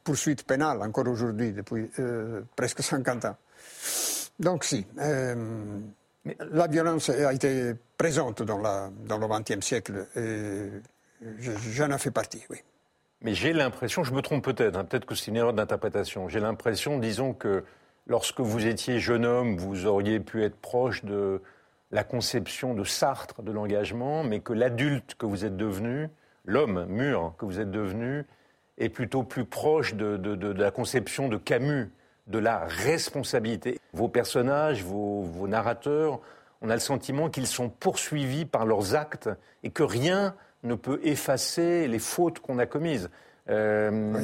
poursuites 0.03 0.43
pénales, 0.43 0.81
encore 0.81 1.07
aujourd'hui, 1.07 1.51
depuis 1.51 1.89
euh, 1.99 2.41
presque 2.55 2.81
50 2.81 3.25
ans. 3.25 3.35
Donc 4.39 4.63
si, 4.63 4.85
euh, 4.99 5.35
la 6.51 6.67
violence 6.67 7.09
a 7.09 7.33
été 7.33 7.73
présente 7.97 8.43
dans, 8.43 8.59
la, 8.59 8.89
dans 9.05 9.17
le 9.17 9.27
XXe 9.27 9.65
siècle, 9.65 10.05
j'en 11.73 11.91
ai 11.91 11.97
fait 11.97 12.11
partie, 12.11 12.43
oui. 12.49 12.59
Mais 13.21 13.33
j'ai 13.33 13.51
l'impression, 13.51 14.03
je 14.03 14.13
me 14.13 14.21
trompe 14.21 14.45
peut-être, 14.45 14.77
hein, 14.77 14.85
peut-être 14.85 15.05
que 15.05 15.13
c'est 15.13 15.27
une 15.27 15.35
erreur 15.35 15.53
d'interprétation, 15.53 16.29
j'ai 16.29 16.39
l'impression, 16.39 16.99
disons 16.99 17.33
que 17.33 17.65
lorsque 18.07 18.39
vous 18.39 18.65
étiez 18.65 18.99
jeune 18.99 19.25
homme, 19.25 19.57
vous 19.57 19.85
auriez 19.85 20.21
pu 20.21 20.43
être 20.43 20.55
proche 20.55 21.03
de 21.03 21.41
la 21.91 22.03
conception 22.03 22.73
de 22.73 22.83
Sartre 22.83 23.41
de 23.41 23.51
l'engagement, 23.51 24.23
mais 24.23 24.39
que 24.39 24.53
l'adulte 24.53 25.15
que 25.15 25.25
vous 25.25 25.45
êtes 25.45 25.57
devenu, 25.57 26.09
l'homme 26.45 26.85
mûr 26.85 27.33
que 27.37 27.45
vous 27.45 27.59
êtes 27.59 27.71
devenu, 27.71 28.25
est 28.77 28.89
plutôt 28.89 29.23
plus 29.23 29.45
proche 29.45 29.95
de, 29.95 30.53
la 30.53 30.71
conception 30.71 31.27
de 31.27 31.37
Camus, 31.37 31.89
de 32.27 32.39
la 32.39 32.59
responsabilité. 32.65 33.79
Vos 33.93 34.07
personnages, 34.07 34.83
vos, 34.83 35.47
narrateurs, 35.47 36.19
on 36.61 36.69
a 36.69 36.73
le 36.73 36.79
sentiment 36.79 37.29
qu'ils 37.29 37.47
sont 37.47 37.69
poursuivis 37.69 38.45
par 38.45 38.65
leurs 38.65 38.95
actes 38.95 39.29
et 39.63 39.71
que 39.71 39.83
rien 39.83 40.35
ne 40.63 40.75
peut 40.75 40.99
effacer 41.03 41.87
les 41.87 41.99
fautes 41.99 42.39
qu'on 42.39 42.59
a 42.59 42.65
commises. 42.65 43.09
Euh, 43.49 44.17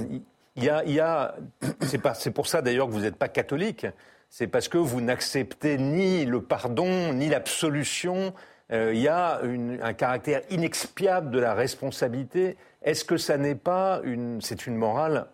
il 0.56 0.64
y 0.64 1.00
a, 1.00 1.36
c'est 1.82 2.32
pour 2.32 2.48
ça 2.48 2.62
d'ailleurs 2.62 2.88
que 2.88 2.94
vous 2.94 3.02
n'êtes 3.02 3.18
pas 3.18 3.28
catholique 3.28 3.86
c'est 4.30 4.48
parce 4.48 4.68
que 4.68 4.78
vous 4.78 5.02
n'acceptez 5.02 5.78
ni 5.78 6.26
le 6.26 6.42
pardon, 6.42 7.14
ni 7.14 7.30
l'absolution. 7.30 8.34
Euh, 8.72 8.94
il 8.94 9.02
y 9.02 9.08
a 9.08 9.42
un 9.42 9.94
caractère 9.94 10.42
inexpiable 10.50 11.32
de 11.32 11.40
la 11.40 11.54
responsabilité. 11.54 12.58
Est-ce 12.82 13.06
que 13.06 13.18
ça 13.18 13.38
n'est 13.38 13.56
pas 13.56 14.02
une, 14.04 14.42
c'est 14.42 14.68
une 14.68 14.76
morale 14.76 15.28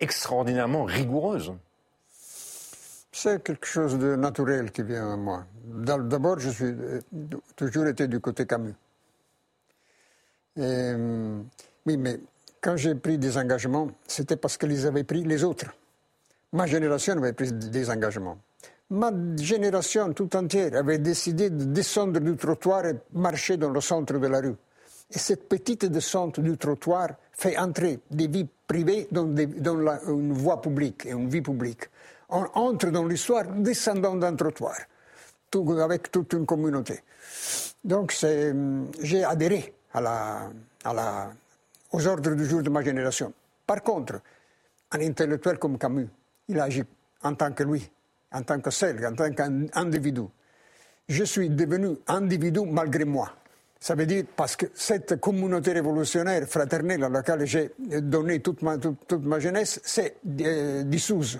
extraordinairement 0.00 0.84
rigoureuse? 0.84 1.52
C'est 3.12 3.42
quelque 3.42 3.66
chose 3.66 3.98
de 3.98 4.16
naturel 4.16 4.70
qui 4.70 4.82
vient 4.82 5.12
à 5.12 5.16
moi. 5.16 5.44
D'abord, 5.64 6.38
je 6.38 6.50
suis 6.50 6.64
euh, 6.64 7.00
toujours 7.56 7.86
été 7.86 8.06
du 8.06 8.20
côté 8.20 8.46
Camus. 8.46 8.74
Euh, 10.58 11.40
oui, 11.86 11.96
mais 11.96 12.20
quand 12.60 12.76
j'ai 12.76 12.94
pris 12.94 13.18
des 13.18 13.36
engagements, 13.38 13.88
c'était 14.06 14.36
parce 14.36 14.56
que 14.56 14.66
les 14.66 14.86
avaient 14.86 15.04
pris 15.04 15.24
les 15.24 15.44
autres. 15.44 15.66
Ma 16.52 16.66
génération 16.66 17.16
avait 17.16 17.32
pris 17.32 17.52
des 17.52 17.90
engagements 17.90 18.38
ma 18.90 19.12
génération 19.36 20.12
tout 20.12 20.34
entière 20.34 20.74
avait 20.76 20.98
décidé 20.98 21.50
de 21.50 21.64
descendre 21.64 22.20
du 22.20 22.36
trottoir 22.36 22.86
et 22.86 22.94
marcher 23.12 23.56
dans 23.56 23.70
le 23.70 23.80
centre 23.80 24.18
de 24.18 24.26
la 24.26 24.40
rue. 24.40 24.56
Et 25.10 25.18
cette 25.18 25.48
petite 25.48 25.86
descente 25.86 26.40
du 26.40 26.56
trottoir 26.56 27.10
fait 27.32 27.56
entrer 27.58 28.00
des 28.10 28.28
vies 28.28 28.46
privées 28.66 29.08
dans, 29.10 29.26
une 29.26 30.32
voie 30.32 30.60
publique 30.60 31.06
et 31.06 31.10
une 31.10 31.28
vie 31.28 31.40
publique. 31.40 31.88
On 32.30 32.46
entre 32.54 32.90
dans 32.90 33.06
l'histoire 33.06 33.44
descendant 33.44 34.16
d'un 34.16 34.34
trottoir. 34.34 34.76
avec 35.80 36.10
toute 36.10 36.34
une 36.34 36.44
communauté. 36.44 37.00
Donc 37.82 38.14
j'ai 39.00 39.24
adhéré 39.24 39.74
aux 41.92 42.06
ordres 42.06 42.34
du 42.34 42.44
jour 42.44 42.62
de 42.62 42.68
ma 42.68 42.82
génération. 42.82 43.32
Par 43.66 43.82
contre, 43.82 44.20
un 44.92 45.00
intellectuel 45.00 45.58
comme 45.58 45.78
Camus, 45.78 46.08
il 46.48 46.60
agit 46.60 46.84
en 47.22 47.34
tant 47.34 47.52
que 47.52 47.62
lui, 47.62 47.90
en 48.32 48.42
tant 48.42 48.60
que 48.60 48.70
seul, 48.70 49.04
en 49.06 49.14
tant 49.14 49.30
qu'individu. 49.32 50.22
Je 51.08 51.24
suis 51.24 51.48
devenu 51.48 51.96
individu 52.06 52.60
malgré 52.66 53.04
moi. 53.04 53.32
Ça 53.80 53.94
veut 53.94 54.06
dire 54.06 54.24
parce 54.36 54.56
que 54.56 54.66
cette 54.74 55.20
communauté 55.20 55.72
révolutionnaire 55.72 56.46
fraternelle 56.48 57.04
à 57.04 57.08
laquelle 57.08 57.46
j'ai 57.46 57.70
donné 57.78 58.40
toute 58.40 58.62
ma, 58.62 59.38
jeunesse 59.38 59.80
s'est 59.84 60.16
euh, 60.40 60.82
dissouse. 60.82 61.38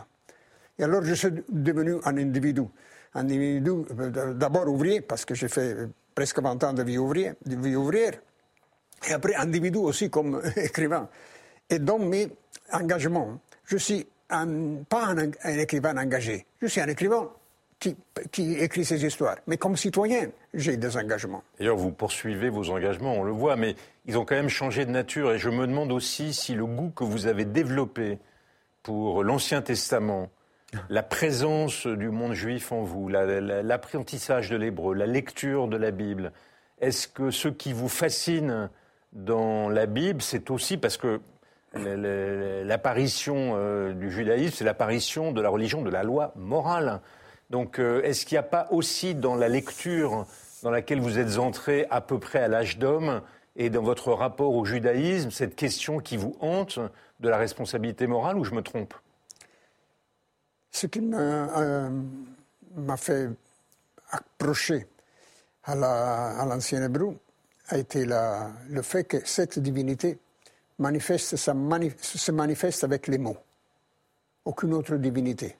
Et 0.78 0.84
alors 0.84 1.04
je 1.04 1.14
suis 1.14 1.32
devenu 1.48 1.96
un 2.04 2.16
individu. 2.16 2.62
Un 3.14 3.20
individu 3.22 3.70
euh, 3.98 4.34
d'abord 4.34 4.68
ouvrier, 4.68 5.00
parce 5.00 5.24
que 5.24 5.34
j'ai 5.34 5.48
fait 5.48 5.76
presque 6.14 6.40
20 6.40 6.64
ans 6.64 6.72
de 6.72 6.82
vie, 6.84 6.96
ouvrière, 6.96 7.34
de 7.44 7.56
vie 7.56 7.74
ouvrière, 7.74 8.14
et 9.08 9.12
après 9.12 9.34
individu 9.34 9.78
aussi 9.78 10.08
comme 10.08 10.40
écrivain. 10.56 11.08
Et 11.68 11.80
dans 11.80 11.98
mes 11.98 12.28
engagements, 12.72 13.40
je 13.64 13.76
suis 13.76 14.06
pas 14.28 15.06
un, 15.06 15.58
écrivain 15.58 15.96
engagé, 15.96 16.46
je 16.60 16.66
suis 16.66 16.80
un 16.80 16.88
écrivain 16.88 17.28
qui, 17.78 18.54
écrit 18.54 18.84
ses 18.84 19.04
histoires. 19.04 19.36
Mais 19.46 19.56
comme 19.56 19.76
citoyen, 19.76 20.28
j'ai 20.52 20.76
des 20.76 20.96
engagements. 20.96 21.42
D'ailleurs, 21.58 21.76
vous 21.76 21.92
poursuivez 21.92 22.50
vos 22.50 22.70
engagements, 22.70 23.14
on 23.14 23.22
le 23.22 23.30
voit, 23.30 23.56
mais 23.56 23.76
ils 24.06 24.18
ont 24.18 24.24
quand 24.24 24.34
même 24.34 24.48
changé 24.48 24.84
de 24.84 24.90
nature. 24.90 25.32
Et 25.32 25.38
je 25.38 25.48
me 25.48 25.66
demande 25.66 25.92
aussi 25.92 26.34
si 26.34 26.54
le 26.54 26.66
goût 26.66 26.90
que 26.90 27.04
vous 27.04 27.26
avez 27.26 27.44
développé 27.44 28.18
pour 28.82 29.22
l'Ancien 29.22 29.62
Testament, 29.62 30.30
la 30.90 31.02
présence 31.02 31.86
du 31.86 32.10
monde 32.10 32.34
juif 32.34 32.72
en 32.72 32.82
vous, 32.82 33.08
l'apprentissage 33.08 34.50
de 34.50 34.56
l'hébreu, 34.56 34.94
la 34.94 35.06
lecture 35.06 35.68
de 35.68 35.76
la 35.76 35.90
Bible, 35.90 36.32
est-ce 36.80 37.08
que 37.08 37.30
ce 37.30 37.48
qui 37.48 37.72
vous 37.72 37.88
fascine 37.88 38.70
dans 39.12 39.68
la 39.68 39.86
Bible, 39.86 40.20
c'est 40.20 40.50
aussi 40.50 40.76
parce 40.76 40.96
que 40.96 41.20
l'apparition 41.74 43.54
euh, 43.56 43.92
du 43.92 44.10
judaïsme, 44.10 44.54
c'est 44.56 44.64
l'apparition 44.64 45.32
de 45.32 45.40
la 45.40 45.48
religion 45.48 45.82
de 45.82 45.90
la 45.90 46.02
loi 46.02 46.32
morale. 46.36 47.00
Donc, 47.50 47.78
euh, 47.78 48.02
est-ce 48.02 48.26
qu'il 48.26 48.36
n'y 48.36 48.40
a 48.40 48.44
pas 48.44 48.68
aussi 48.70 49.14
dans 49.14 49.34
la 49.34 49.48
lecture 49.48 50.26
dans 50.62 50.70
laquelle 50.70 51.00
vous 51.00 51.18
êtes 51.18 51.38
entré 51.38 51.86
à 51.90 52.00
peu 52.00 52.18
près 52.18 52.40
à 52.40 52.48
l'âge 52.48 52.78
d'homme 52.78 53.22
et 53.56 53.70
dans 53.70 53.82
votre 53.82 54.12
rapport 54.12 54.54
au 54.54 54.64
judaïsme, 54.64 55.30
cette 55.30 55.56
question 55.56 55.98
qui 55.98 56.16
vous 56.16 56.36
hante 56.40 56.78
de 57.20 57.28
la 57.28 57.36
responsabilité 57.36 58.06
morale 58.06 58.38
ou 58.38 58.44
je 58.44 58.54
me 58.54 58.62
trompe? 58.62 58.94
Ce 60.70 60.86
qui 60.86 61.00
m'a 61.00 61.60
euh, 61.60 61.90
fait 62.96 63.28
approcher 64.10 64.86
à 65.64 65.74
l'ancien 66.46 66.82
hébreu 66.82 67.18
a 67.68 67.76
été 67.76 68.06
le 68.06 68.82
fait 68.82 69.04
que 69.04 69.18
cette 69.26 69.58
divinité 69.58 70.18
manifeste, 70.78 71.36
se 71.36 72.30
manifeste 72.32 72.84
avec 72.84 73.06
les 73.08 73.18
mots. 73.18 73.36
Aucune 74.44 74.74
autre 74.74 74.96
divinité 74.96 75.56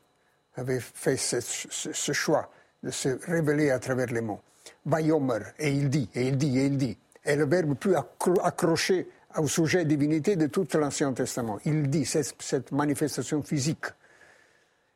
avait 0.56 0.80
fait 0.80 1.16
ce, 1.16 2.12
choix 2.12 2.50
de 2.82 2.90
se 2.90 3.18
révéler 3.30 3.70
à 3.70 3.78
travers 3.78 4.06
les 4.06 4.20
mots. 4.20 4.40
Vayomer, 4.84 5.40
et 5.58 5.70
il 5.70 5.88
dit, 5.88 6.08
et 6.14 6.28
il 6.28 6.36
dit, 6.36 6.58
et 6.58 6.66
il 6.66 6.76
dit. 6.76 6.98
est 7.24 7.36
le 7.36 7.46
verbe 7.46 7.74
plus 7.74 7.94
accroché 7.94 9.08
au 9.36 9.46
sujet 9.46 9.84
divinité 9.84 10.36
de 10.36 10.46
tout 10.46 10.66
l'Ancien 10.74 11.12
Testament. 11.12 11.58
Il 11.64 11.88
dit 11.90 12.04
cette, 12.04 12.72
manifestation 12.72 13.42
physique. 13.42 13.86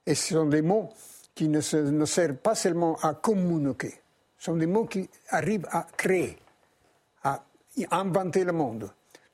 Et 0.06 0.14
ce 0.14 0.34
sont 0.34 0.46
des 0.46 0.62
mots 0.62 0.90
qui 1.34 1.48
ne 1.48 1.60
servent 1.60 2.36
pas 2.36 2.54
seulement 2.54 2.96
à 3.02 3.14
communiquer, 3.14 3.94
ce 4.38 4.46
sont 4.46 4.56
des 4.56 4.66
mots 4.66 4.86
qui 4.86 5.08
arrivent 5.28 5.68
à 5.70 5.86
créer, 5.96 6.36
à 7.22 7.42
inventer 7.90 8.44
le 8.44 8.52
monde 8.52 8.90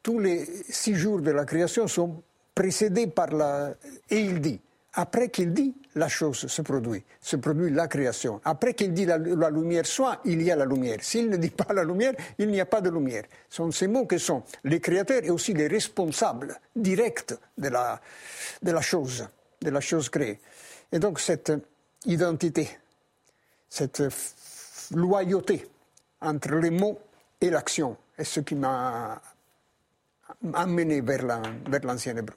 tous 0.08 0.20
les 0.20 0.46
six 0.70 0.94
jours 0.94 1.20
de 1.20 1.30
la 1.32 1.44
création 1.44 1.86
sont 1.86 2.22
précédés 2.54 3.08
par 3.08 3.26
la... 3.26 3.74
Et 4.08 4.20
il 4.20 4.40
dit, 4.40 4.58
après 4.94 5.28
qu'il 5.28 5.52
dit, 5.52 5.74
la 5.96 6.08
chose 6.08 6.46
se 6.46 6.62
produit, 6.62 7.04
se 7.20 7.36
produit 7.36 7.70
la 7.70 7.88
création. 7.88 8.40
Après 8.42 8.72
qu'il 8.72 8.94
dit 8.94 9.04
la, 9.04 9.18
lumière 9.18 9.84
soit, 9.84 10.22
il 10.24 10.40
y 10.40 10.50
a 10.50 10.56
la 10.56 10.64
lumière. 10.64 10.96
S'il 11.02 11.28
ne 11.28 11.36
dit 11.36 11.50
pas 11.50 11.74
la 11.74 11.84
lumière, 11.84 12.14
il 12.38 12.48
n'y 12.48 12.58
a 12.58 12.64
pas 12.64 12.80
de 12.80 12.88
lumière. 12.88 13.24
Ce 13.50 13.56
sont 13.56 13.70
ces 13.70 13.87
mots 13.87 14.06
qui 14.06 14.18
sont 14.18 14.42
les 14.64 14.80
créateurs 14.80 15.24
et 15.24 15.30
aussi 15.30 15.52
les 15.52 15.66
responsables 15.66 16.59
directs 16.74 17.35
de 17.59 17.68
la, 17.68 18.00
de 18.62 18.72
la 18.72 18.80
chose, 18.80 19.28
de 19.61 19.68
la 19.68 19.80
chose 19.83 20.09
créée. 20.09 20.40
Et 20.90 20.98
donc 20.98 21.20
cette 21.20 21.52
identité, 22.06 22.66
cette 23.68 24.02
loyauté 24.94 25.68
entre 26.22 26.54
les 26.54 26.70
mots 26.70 26.98
et 27.42 27.50
l'action 27.50 27.94
est 28.16 28.24
ce 28.24 28.40
qui 28.40 28.54
m'a 28.54 29.20
amené 30.54 31.00
vers 31.00 31.24
l'ancien 31.84 32.16
hébreu. 32.16 32.36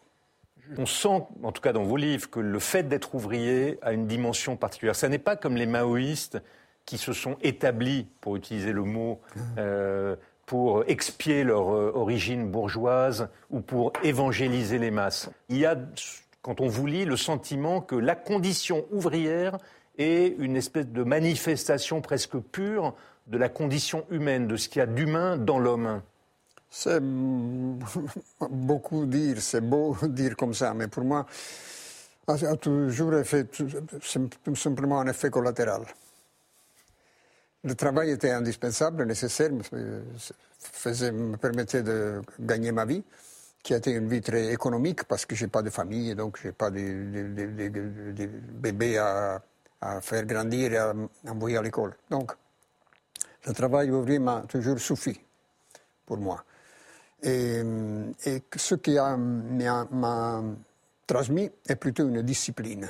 On 0.78 0.86
sent, 0.86 1.24
en 1.44 1.52
tout 1.52 1.62
cas 1.62 1.74
dans 1.74 1.84
vos 1.84 1.98
livres, 1.98 2.30
que 2.30 2.40
le 2.40 2.60
fait 2.60 2.84
d'être 2.84 3.14
ouvrier 3.16 3.78
a 3.82 3.92
une 3.92 4.08
dimension 4.08 4.56
particulière. 4.56 4.96
Ce 4.96 5.06
n'est 5.06 5.20
pas 5.20 5.36
comme 5.36 5.56
les 5.56 5.66
maoïstes 5.66 6.42
qui 6.86 6.98
se 6.98 7.14
sont 7.14 7.38
établis, 7.42 8.08
pour 8.22 8.36
utiliser 8.36 8.72
le 8.72 8.84
mot, 8.84 9.20
euh, 9.58 10.16
pour 10.46 10.84
expier 10.88 11.44
leur 11.44 11.74
euh, 11.74 11.92
origine 11.94 12.50
bourgeoise 12.50 13.30
ou 13.50 13.62
pour 13.62 13.94
évangéliser 14.04 14.80
les 14.80 14.92
masses. 14.92 15.30
Il 15.50 15.58
y 15.58 15.66
a, 15.66 15.78
quand 16.42 16.62
on 16.62 16.68
vous 16.68 16.88
lit, 16.88 17.06
le 17.06 17.18
sentiment 17.18 17.82
que 17.82 17.96
la 17.96 18.16
condition 18.16 18.86
ouvrière 18.92 19.58
est 19.98 20.36
une 20.40 20.56
espèce 20.56 20.88
de 20.88 21.04
manifestation 21.04 22.02
presque 22.02 22.38
pure 22.38 22.96
de 23.28 23.38
la 23.38 23.50
condition 23.50 24.06
humaine, 24.10 24.48
de 24.48 24.56
ce 24.56 24.68
qu'il 24.68 24.80
y 24.80 24.84
a 24.84 24.88
d'humain 24.88 25.38
dans 25.38 25.60
l'homme. 25.60 26.02
C'est 26.74 27.02
beaucoup 28.50 29.06
dire, 29.06 29.42
c'est 29.42 29.60
beau 29.60 29.96
dire 30.08 30.38
comme 30.38 30.54
ça, 30.54 30.74
mais 30.74 30.88
pour 30.88 31.04
moi, 31.04 31.26
a 32.28 32.56
toujours 32.56 33.14
fait 33.26 33.46
simplement 34.56 35.02
un 35.02 35.08
effet 35.08 35.30
collatéral. 35.30 35.84
Le 37.66 37.76
travail 37.76 38.12
était 38.12 38.32
indispensable, 38.32 39.06
nécessaire, 39.06 39.52
faisait, 40.58 41.12
me 41.12 41.36
permettait 41.36 41.84
de 41.84 42.22
gagner 42.40 42.72
ma 42.72 42.86
vie, 42.86 43.04
qui 43.62 43.74
a 43.74 43.78
été 43.78 43.92
une 43.92 44.08
vie 44.08 44.22
très 44.22 44.54
économique 44.54 45.04
parce 45.04 45.26
que 45.26 45.36
je 45.36 45.44
n'ai 45.44 45.52
pas 45.52 45.62
de 45.62 45.70
famille, 45.70 46.16
donc 46.16 46.40
je 46.42 46.48
n'ai 46.48 46.54
pas 46.54 46.72
de, 46.72 48.22
bébés 48.54 48.98
à, 48.98 49.44
à, 49.82 50.00
faire 50.00 50.26
grandir 50.26 50.72
et 50.72 50.78
à 50.78 50.94
envoyer 51.28 51.58
à 51.58 51.62
l'école. 51.62 51.96
Donc, 52.10 52.32
le 53.46 53.54
travail 53.54 53.92
ouvrier 53.92 54.20
m'a 54.20 54.42
toujours 54.48 54.80
suffi 54.80 55.20
pour 56.06 56.18
moi. 56.18 56.44
Et, 57.24 57.62
ce 58.56 58.76
qui 58.76 58.96
m'a 58.96 60.44
transmis 61.06 61.52
est 61.68 61.76
plutôt 61.76 62.08
une 62.08 62.22
discipline, 62.22 62.90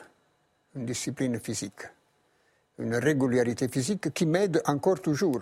une 0.75 0.85
discipline 0.85 1.39
physique, 1.39 1.81
une 2.79 2.95
régularité 2.95 3.67
physique 3.67 4.13
qui 4.13 4.25
m'aide 4.25 4.61
encore 4.65 5.01
toujours, 5.01 5.41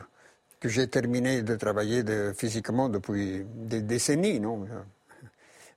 que 0.60 0.70
j'ai 0.70 0.88
terminé 0.88 1.42
de 1.44 1.56
travailler 1.56 2.04
physiquement 2.34 2.90
depuis 2.90 3.46
des 3.46 3.82
décennies, 3.82 4.40
non? 4.40 4.68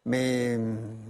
Mais, 0.06 0.58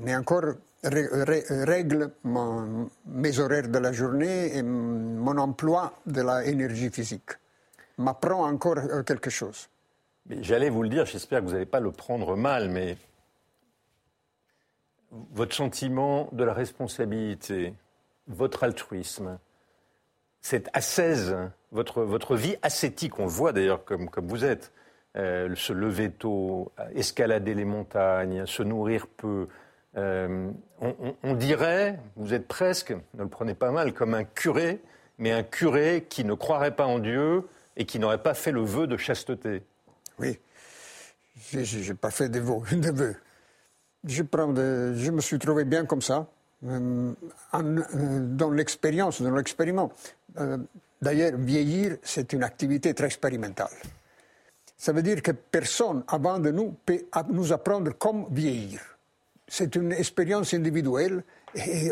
encore 0.09 0.55
règle 0.85 2.11
mes 2.25 3.39
horaires 3.39 3.69
de 3.69 3.79
la 3.79 3.93
journée 3.93 4.57
et 4.57 4.63
mon 4.63 5.39
emploi 5.39 5.95
de 6.05 6.23
l'énergie 6.45 6.91
physique. 6.91 7.31
M'apprend 7.99 8.45
encore 8.45 8.79
euh, 8.79 9.03
quelque 9.03 9.31
chose. 9.31 9.69
J'allais 10.31 10.71
vous 10.71 10.83
le 10.83 10.89
dire, 10.89 11.05
j'espère 11.05 11.41
que 11.41 11.47
vous 11.47 11.53
n'allez 11.53 11.67
pas 11.67 11.81
le 11.81 11.91
prendre 11.91 12.37
mal, 12.37 12.69
mais 12.69 12.97
votre 15.11 15.55
sentiment 15.55 16.29
de 16.33 16.45
la 16.45 16.55
responsabilité, 16.55 17.75
votre 18.29 18.65
altruisme, 18.65 19.39
cette 20.41 20.71
ascèse, 20.73 21.37
votre, 21.71 22.03
votre 22.03 22.37
vie 22.37 22.57
ascétique, 22.63 23.19
on 23.19 23.25
le 23.25 23.31
voit 23.31 23.53
d'ailleurs 23.53 23.85
comme, 23.85 24.09
comme 24.09 24.27
vous 24.27 24.45
êtes, 24.45 24.73
euh, 25.17 25.55
se 25.55 25.73
lever 25.73 26.11
tôt, 26.11 26.73
escalader 26.95 27.55
les 27.55 27.67
montagnes, 27.67 28.47
se 28.47 28.63
nourrir 28.63 29.07
peu. 29.07 29.49
Euh, 29.97 30.51
on, 30.81 31.35
dirait, 31.35 31.99
vous 32.17 32.33
êtes 32.33 32.49
presque, 32.49 32.93
ne 33.15 33.23
le 33.23 33.29
prenez 33.29 33.55
pas 33.55 33.71
mal, 33.71 33.93
comme 33.93 34.15
un 34.15 34.25
curé, 34.25 34.81
mais 35.19 35.31
un 35.33 35.43
curé 35.43 36.07
qui 36.09 36.25
ne 36.25 36.33
croirait 36.33 36.75
pas 36.75 36.87
en 36.87 36.99
Dieu 36.99 37.47
et 37.77 37.85
qui 37.85 37.99
n'aurait 37.99 38.23
pas 38.23 38.33
fait 38.33 38.53
le 38.53 38.63
vœu 38.63 38.87
de 38.87 38.97
chasteté. 38.97 39.63
Oui, 40.23 40.39
je 41.53 41.89
n'ai 41.89 41.95
pas 41.95 42.11
fait 42.11 42.29
de 42.31 42.41
vœux. 42.41 43.17
Je, 44.05 45.11
me 45.11 45.21
suis 45.21 45.39
trouvé 45.39 45.65
bien 45.65 45.85
comme 45.85 46.03
ça, 46.03 46.27
euh, 46.67 47.13
euh, 47.55 48.21
dans 48.37 48.51
l'expérience, 48.51 49.23
dans 49.23 49.35
l'expériment. 49.35 49.93
Euh, 50.39 50.59
d'ailleurs, 51.01 51.37
vieillir, 51.37 51.97
c'est 52.03 52.33
une 52.33 52.43
activité 52.43 52.95
très 52.95 53.07
expérimentale. 53.07 53.71
Ça 54.77 54.93
veut 54.93 55.03
dire 55.03 55.23
que 55.23 55.31
personne 55.31 56.03
avant 56.09 56.39
de 56.39 56.51
nous 56.51 56.75
peut 56.85 57.05
nous 57.31 57.53
apprendre 57.53 57.93
comment 57.97 58.27
vieillir. 58.31 58.81
C'est 59.47 59.77
une 59.77 59.93
expérience 59.93 60.55
individuelle 60.55 61.23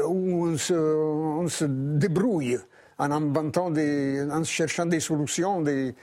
où 0.07 0.47
on 0.47 0.57
se, 0.57 0.75
on 0.75 1.47
se 1.47 1.65
débrouille 1.67 2.59
en 3.01 3.11
inventant 3.11 3.71
des, 3.71 4.23
en 4.31 4.45
cherchant 4.45 4.85
des 4.85 5.01
solutions, 5.01 5.63
des, 5.63 5.95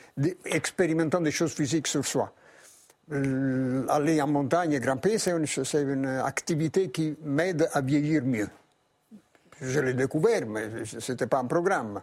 expérimentant 0.45 1.21
des 1.21 1.31
choses 1.31 1.53
physiques 1.53 1.87
sur 1.87 2.03
soi. 2.03 2.33
aller 3.09 4.19
en 4.21 4.27
montagne, 4.27 4.79
grimper, 4.79 5.19
c'est 5.19 5.31
une, 5.31 6.05
activité 6.05 6.89
qui 6.89 7.15
m'aide 7.23 7.69
à 7.71 7.81
vieillir 7.81 8.23
mieux. 8.23 8.49
Je 9.61 9.79
l'ai 9.79 9.93
découvert, 9.93 10.45
mais 10.47 10.85
ce 10.85 11.11
n'était 11.11 11.27
pas 11.27 11.39
un 11.39 11.45
programme. 11.45 12.01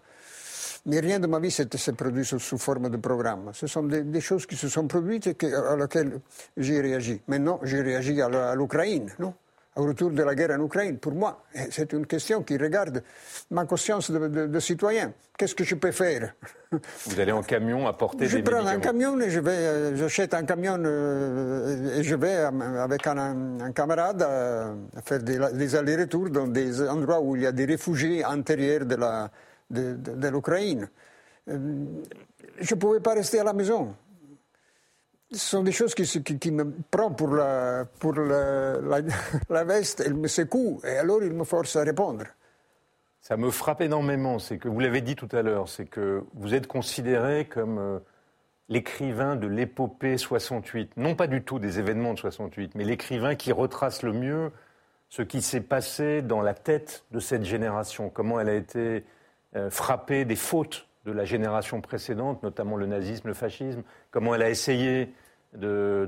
Mais 0.86 1.00
rien 1.00 1.18
de 1.18 1.26
ma 1.26 1.40
vie 1.40 1.50
s'est 1.50 1.66
produit 1.92 2.24
sous, 2.24 2.38
sous, 2.38 2.58
forme 2.58 2.88
de 2.88 2.96
programme. 2.98 3.50
Ce 3.52 3.66
sont 3.66 3.84
des, 3.84 4.20
choses 4.20 4.46
qui 4.46 4.54
se 4.56 4.68
sont 4.68 4.86
produites 4.86 5.26
et 5.26 5.54
à 5.54 5.76
laquelle 5.76 6.20
j'ai 6.56 6.80
réagi. 6.80 7.20
Maintenant, 7.26 7.58
j'ai 7.62 7.80
réagi 7.80 8.20
à 8.20 8.54
l'Ukraine, 8.54 9.10
non? 9.18 9.34
Au 9.76 9.84
retour 9.84 10.10
de 10.10 10.22
la 10.22 10.34
guerre 10.34 10.52
en 10.52 10.64
Ukraine. 10.64 10.98
Pour 10.98 11.12
moi, 11.12 11.44
c'est 11.70 11.92
une 11.92 12.06
question 12.06 12.42
qui 12.42 12.56
regarde 12.56 13.02
ma 13.50 13.64
conscience 13.64 14.10
de, 14.10 14.60
citoyen. 14.60 15.12
Qu'est-ce 15.36 15.54
que 15.54 15.64
je 15.64 15.74
peux 15.74 15.90
faire? 15.90 16.34
Vous 17.06 17.18
allez 17.18 17.32
en 17.32 17.42
camion 17.42 17.86
apporter 17.86 18.26
je 18.26 18.36
des 18.36 18.44
Je 18.44 18.50
prends 18.50 18.66
un 18.66 18.78
camion 18.78 19.20
et 19.20 19.30
je 19.30 19.40
vais, 19.40 19.50
euh, 19.50 19.96
j'achète 19.96 20.32
un 20.34 20.44
camion 20.44 20.80
euh, 20.84 21.98
et 21.98 22.02
je 22.04 22.14
vais 22.14 22.34
avec 22.34 23.06
un, 23.06 23.72
camarade 23.74 24.22
euh, 24.22 24.74
faire 25.04 25.20
des, 25.20 25.38
des 25.54 25.76
allers-retours 25.76 26.30
dans 26.30 26.46
des 26.46 26.88
endroits 26.88 27.20
où 27.20 27.34
il 27.34 27.42
y 27.42 27.46
a 27.46 27.52
des 27.52 27.64
réfugiés 27.64 28.24
intérieurs 28.24 28.86
de 28.86 28.94
la, 28.94 29.30
de, 29.70 29.94
de, 29.94 30.28
l'Ukraine. 30.28 30.88
Euh, 31.48 31.84
je 32.60 32.74
ne 32.74 32.80
pouvais 32.80 33.00
pas 33.00 33.14
rester 33.14 33.40
à 33.40 33.44
la 33.44 33.52
maison. 33.52 33.94
Ce 35.34 35.50
sont 35.50 35.62
des 35.62 35.72
choses 35.72 35.94
qui, 35.94 36.04
qui, 36.22 36.50
me 36.50 36.70
prennent 36.90 37.16
pour, 37.16 37.34
la, 37.34 37.84
pour 37.98 38.14
la, 38.14 38.78
la, 39.50 39.64
veste, 39.64 40.00
elles 40.00 40.14
me 40.14 40.28
secouent, 40.28 40.80
et 40.84 40.96
alors 40.96 41.22
ils 41.22 41.32
me 41.32 41.44
forcent 41.44 41.76
à 41.76 41.82
répondre. 41.82 42.24
Ça 43.20 43.36
me 43.36 43.50
frappe 43.50 43.80
énormément, 43.80 44.38
c'est 44.38 44.58
que 44.58 44.68
vous 44.68 44.80
l'avez 44.80 45.00
dit 45.00 45.16
tout 45.16 45.28
à 45.32 45.42
l'heure, 45.42 45.68
c'est 45.68 45.86
que 45.86 46.22
vous 46.34 46.54
êtes 46.54 46.66
considéré 46.66 47.46
comme 47.46 47.78
euh, 47.78 47.98
l'écrivain 48.68 49.34
de 49.34 49.46
l'épopée 49.46 50.18
68. 50.18 50.96
Non 50.96 51.14
pas 51.14 51.26
du 51.26 51.42
tout 51.42 51.58
des 51.58 51.78
événements 51.78 52.14
de 52.14 52.18
68, 52.18 52.74
mais 52.74 52.84
l'écrivain 52.84 53.34
qui 53.34 53.50
retrace 53.50 54.02
le 54.02 54.12
mieux 54.12 54.52
ce 55.08 55.22
qui 55.22 55.42
s'est 55.42 55.60
passé 55.60 56.22
dans 56.22 56.42
la 56.42 56.54
tête 56.54 57.04
de 57.12 57.20
cette 57.20 57.44
génération, 57.44 58.10
comment 58.10 58.40
elle 58.40 58.48
a 58.48 58.54
été 58.54 59.04
euh, 59.56 59.70
frappée 59.70 60.24
des 60.24 60.36
fautes 60.36 60.88
de 61.04 61.12
la 61.12 61.24
génération 61.24 61.80
précédente, 61.80 62.42
notamment 62.42 62.76
le 62.76 62.86
nazisme, 62.86 63.28
le 63.28 63.34
fascisme, 63.34 63.82
comment 64.10 64.34
elle 64.34 64.42
a 64.42 64.50
essayé 64.50 65.12
euh, 65.62 66.06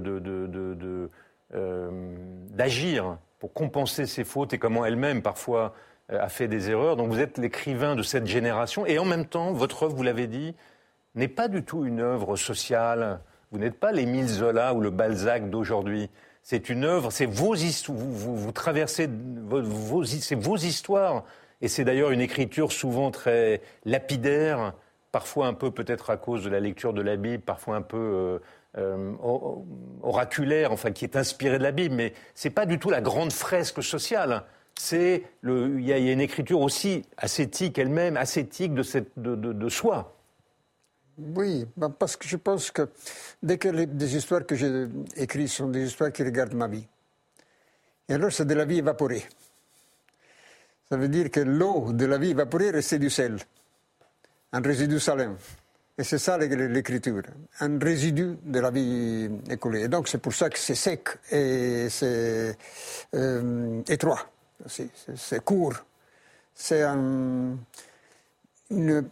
d'agir 2.51 3.19
pour 3.39 3.53
compenser 3.53 4.07
ces 4.07 4.25
fautes 4.25 4.53
et 4.53 4.59
comment 4.59 4.85
elle-même 4.85 5.23
parfois 5.23 5.75
euh, 6.13 6.21
a 6.21 6.29
fait 6.29 6.49
des 6.49 6.71
erreurs. 6.71 6.97
Donc 6.97 7.11
vous 7.11 7.21
êtes 7.21 7.39
l'écrivain 7.39 7.97
de 7.97 8.03
cette 8.03 8.27
génération 8.27 8.87
et 8.87 8.99
en 8.99 9.05
même 9.05 9.27
temps, 9.27 9.53
votre 9.53 9.85
œuvre, 9.85 9.95
vous 9.95 10.03
l'avez 10.03 10.27
dit, 10.27 10.55
n'est 11.15 11.29
pas 11.29 11.49
du 11.49 11.65
tout 11.65 11.85
une 11.85 12.01
œuvre 12.01 12.37
sociale. 12.37 13.21
Vous 13.51 13.59
n'êtes 13.59 13.79
pas 13.79 13.93
l'Émile 13.93 14.29
Zola 14.29 14.75
ou 14.75 14.81
le 14.81 14.91
Balzac 14.91 15.51
d'aujourd'hui. 15.51 16.11
C'est 16.43 16.69
une 16.69 16.85
œuvre, 16.85 17.11
c'est 17.11 17.27
vos 17.27 17.55
histoires, 17.55 17.99
vous, 17.99 18.53
traversez, 18.53 19.09
c'est 20.21 20.35
vos 20.37 20.57
histoires 20.57 21.25
et 21.61 21.67
c'est 21.67 21.85
d'ailleurs 21.85 22.13
une 22.13 22.21
écriture 22.21 22.71
souvent 22.71 23.11
très 23.11 23.63
lapidaire, 23.85 24.75
parfois 25.11 25.49
un 25.49 25.55
peu 25.55 25.73
peut-être 25.73 26.11
à 26.11 26.17
cause 26.17 26.45
de 26.45 26.51
la 26.51 26.61
lecture 26.61 26.93
de 26.93 27.03
la 27.03 27.17
Bible, 27.17 27.43
parfois 27.43 27.77
un 27.77 27.83
peu 27.83 27.97
euh, 27.97 28.39
euh, 28.79 29.13
oraculaire, 30.03 30.73
enfin 30.73 30.93
qui 30.93 31.05
est 31.05 31.17
inspirée 31.17 31.59
de 31.59 31.63
la 31.63 31.73
Bible, 31.73 31.95
mais 31.95 32.13
ce 32.35 32.49
n'est 32.49 32.55
pas 32.55 32.67
du 32.67 32.79
tout 32.79 32.91
la 32.91 33.01
grande 33.01 33.33
fresque 33.33 33.83
sociale. 33.83 34.45
C'est 34.79 35.23
il 35.43 35.81
y, 35.81 35.93
a 35.93 35.97
une 35.97 36.21
écriture 36.21 36.61
aussi 36.61 37.03
ascétique 37.17 37.79
elle-même, 37.79 38.19
ascétique 38.19 38.75
de, 38.75 38.83
cette, 38.83 39.11
de, 39.17 39.35
de, 39.35 39.69
soi. 39.71 40.15
Oui, 41.17 41.65
ben, 41.79 41.89
parce 41.89 42.17
que 42.17 42.29
je 42.29 42.37
pense 42.37 42.71
que 42.71 42.91
dès 43.43 43.57
que 43.57 43.69
les, 43.69 43.87
des 43.87 44.17
histoires 44.17 44.45
que 44.45 44.55
j'ai 44.55 44.89
écrites 45.17 45.49
sont 45.49 45.69
des 45.69 45.87
histoires 45.87 46.13
qui 46.13 46.23
regardent 46.23 46.53
ma 46.53 46.69
vie, 46.69 46.87
et 48.09 48.15
alors 48.15 48.31
c'est 48.31 48.45
de 48.45 48.55
la 48.55 48.67
vie 48.67 48.79
évaporée. 48.79 49.25
Ça 50.91 50.97
veut 50.97 51.09
dire 51.09 51.31
que 51.31 51.41
l'eau 51.41 51.93
de 51.93 52.05
la 52.05 52.19
vie 52.19 52.31
évaporée, 52.31 52.83
c'est 52.83 52.99
du 52.99 53.09
sel, 53.09 53.39
un 54.53 54.61
résidu 54.61 55.01
salin. 55.01 55.37
Et 55.99 56.05
c'est 56.05 56.19
ça 56.19 56.37
l'écriture, 56.37 57.23
un 57.61 57.79
résidu 57.79 58.37
de 58.45 58.61
la 58.61 58.71
vie 58.71 59.31
écoulée. 59.49 59.85
Et 59.85 59.89
donc 59.89 60.09
c'est 60.09 60.19
pour 60.19 60.35
ça 60.35 60.51
que 60.51 60.59
c'est 60.59 60.75
sec 60.75 61.09
et 61.31 61.89
c'est 61.89 62.55
euh, 63.15 63.83
étroit, 63.89 64.21
c'est 64.67 65.43
court. 65.43 65.75
C'est 66.55 66.83
un, 66.83 67.57
une, 68.71 69.05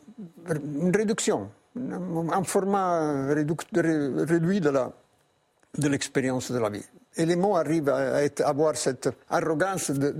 réduction, 0.94 1.50
un 1.76 2.44
format 2.44 3.28
réduit 3.34 4.60
de 4.60 5.88
l'expérience 5.88 6.52
de, 6.52 6.58
la 6.58 6.70
vie 6.70 6.84
et 7.16 7.26
les 7.26 7.36
mots 7.36 7.56
arrivent 7.56 7.88
à, 7.90 8.20
avoir 8.44 8.76
cette 8.76 9.08
arrogance 9.30 9.90
de 9.90 10.10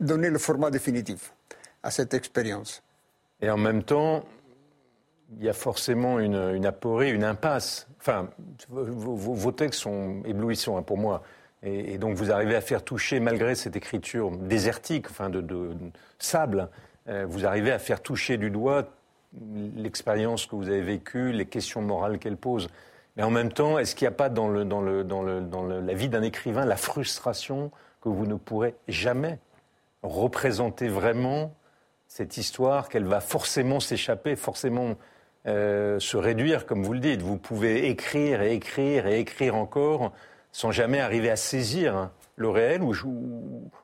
donner 0.00 0.30
le 0.30 0.38
format 0.38 0.70
définitif 0.70 1.32
à 1.82 1.90
cette 1.90 2.14
expérience. 2.14 2.82
Et 3.40 3.50
en 3.50 3.56
même 3.56 3.82
temps, 3.82 4.24
il 5.38 5.44
y 5.44 5.48
a 5.48 5.52
forcément 5.52 6.18
une, 6.18 6.66
aporie, 6.66 7.10
une 7.10 7.24
impasse. 7.24 7.88
Enfin, 8.00 8.28
vos, 8.68 9.52
textes 9.52 9.80
sont 9.80 10.22
éblouissants 10.24 10.76
hein, 10.76 10.82
pour 10.82 10.98
moi. 10.98 11.22
Et, 11.62 11.98
donc 11.98 12.14
vous 12.16 12.30
arrivez 12.30 12.56
à 12.56 12.60
faire 12.60 12.82
toucher, 12.82 13.20
malgré 13.20 13.54
cette 13.54 13.74
écriture 13.76 14.30
désertique, 14.30 15.10
enfin 15.10 15.30
de, 15.30 15.74
sable, 16.18 16.68
euh, 17.08 17.24
vous 17.26 17.46
arrivez 17.46 17.72
à 17.72 17.78
faire 17.78 18.02
toucher 18.02 18.36
du 18.36 18.50
doigt 18.50 18.88
l'expérience 19.76 20.46
que 20.46 20.56
vous 20.56 20.68
avez 20.68 20.82
vécue, 20.82 21.32
les 21.32 21.46
questions 21.46 21.82
morales 21.82 22.18
qu'elle 22.18 22.36
pose. 22.36 22.68
Mais 23.16 23.22
en 23.22 23.30
même 23.30 23.52
temps, 23.52 23.78
est-ce 23.78 23.94
qu'il 23.94 24.06
n'y 24.06 24.14
a 24.14 24.16
pas 24.16 24.28
dans 24.28 24.48
la 24.48 25.94
vie 25.94 26.08
d'un 26.08 26.22
écrivain 26.22 26.64
la 26.64 26.76
frustration 26.76 27.70
que 28.00 28.08
vous 28.08 28.26
ne 28.26 28.34
pourrez 28.34 28.74
jamais 28.88 29.38
représenter 30.02 30.88
vraiment 30.88 31.54
cette 32.14 32.36
histoire, 32.36 32.88
qu'elle 32.88 33.06
va 33.06 33.18
forcément 33.18 33.80
s'échapper, 33.80 34.36
forcément 34.36 34.94
euh, 35.48 35.98
se 35.98 36.16
réduire, 36.16 36.64
comme 36.64 36.84
vous 36.84 36.92
le 36.92 37.00
dites. 37.00 37.22
Vous 37.22 37.38
pouvez 37.38 37.88
écrire 37.88 38.40
et 38.40 38.54
écrire 38.54 39.08
et 39.08 39.18
écrire 39.18 39.56
encore 39.56 40.12
sans 40.52 40.70
jamais 40.70 41.00
arriver 41.00 41.28
à 41.28 41.34
saisir 41.34 42.10
le 42.36 42.48
réel 42.50 42.84
ou, 42.84 42.94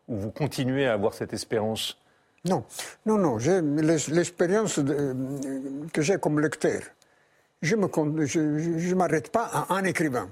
vous 0.07 0.31
continuez 0.31 0.87
à 0.87 0.93
avoir 0.93 1.14
cette 1.14 1.33
espérance? 1.33 1.99
Non, 2.45 2.62
non, 3.05 3.19
non. 3.19 3.37
L'expérience 3.37 4.79
que 5.93 6.01
j'ai 6.01 6.19
comme 6.19 6.38
lecteur 6.38 6.83
je 7.62 7.75
ne 7.75 8.95
m'arrête 8.95 9.33
pas 9.33 9.51
à 9.53 9.75
un 9.75 9.83
écrivain. 9.83 10.31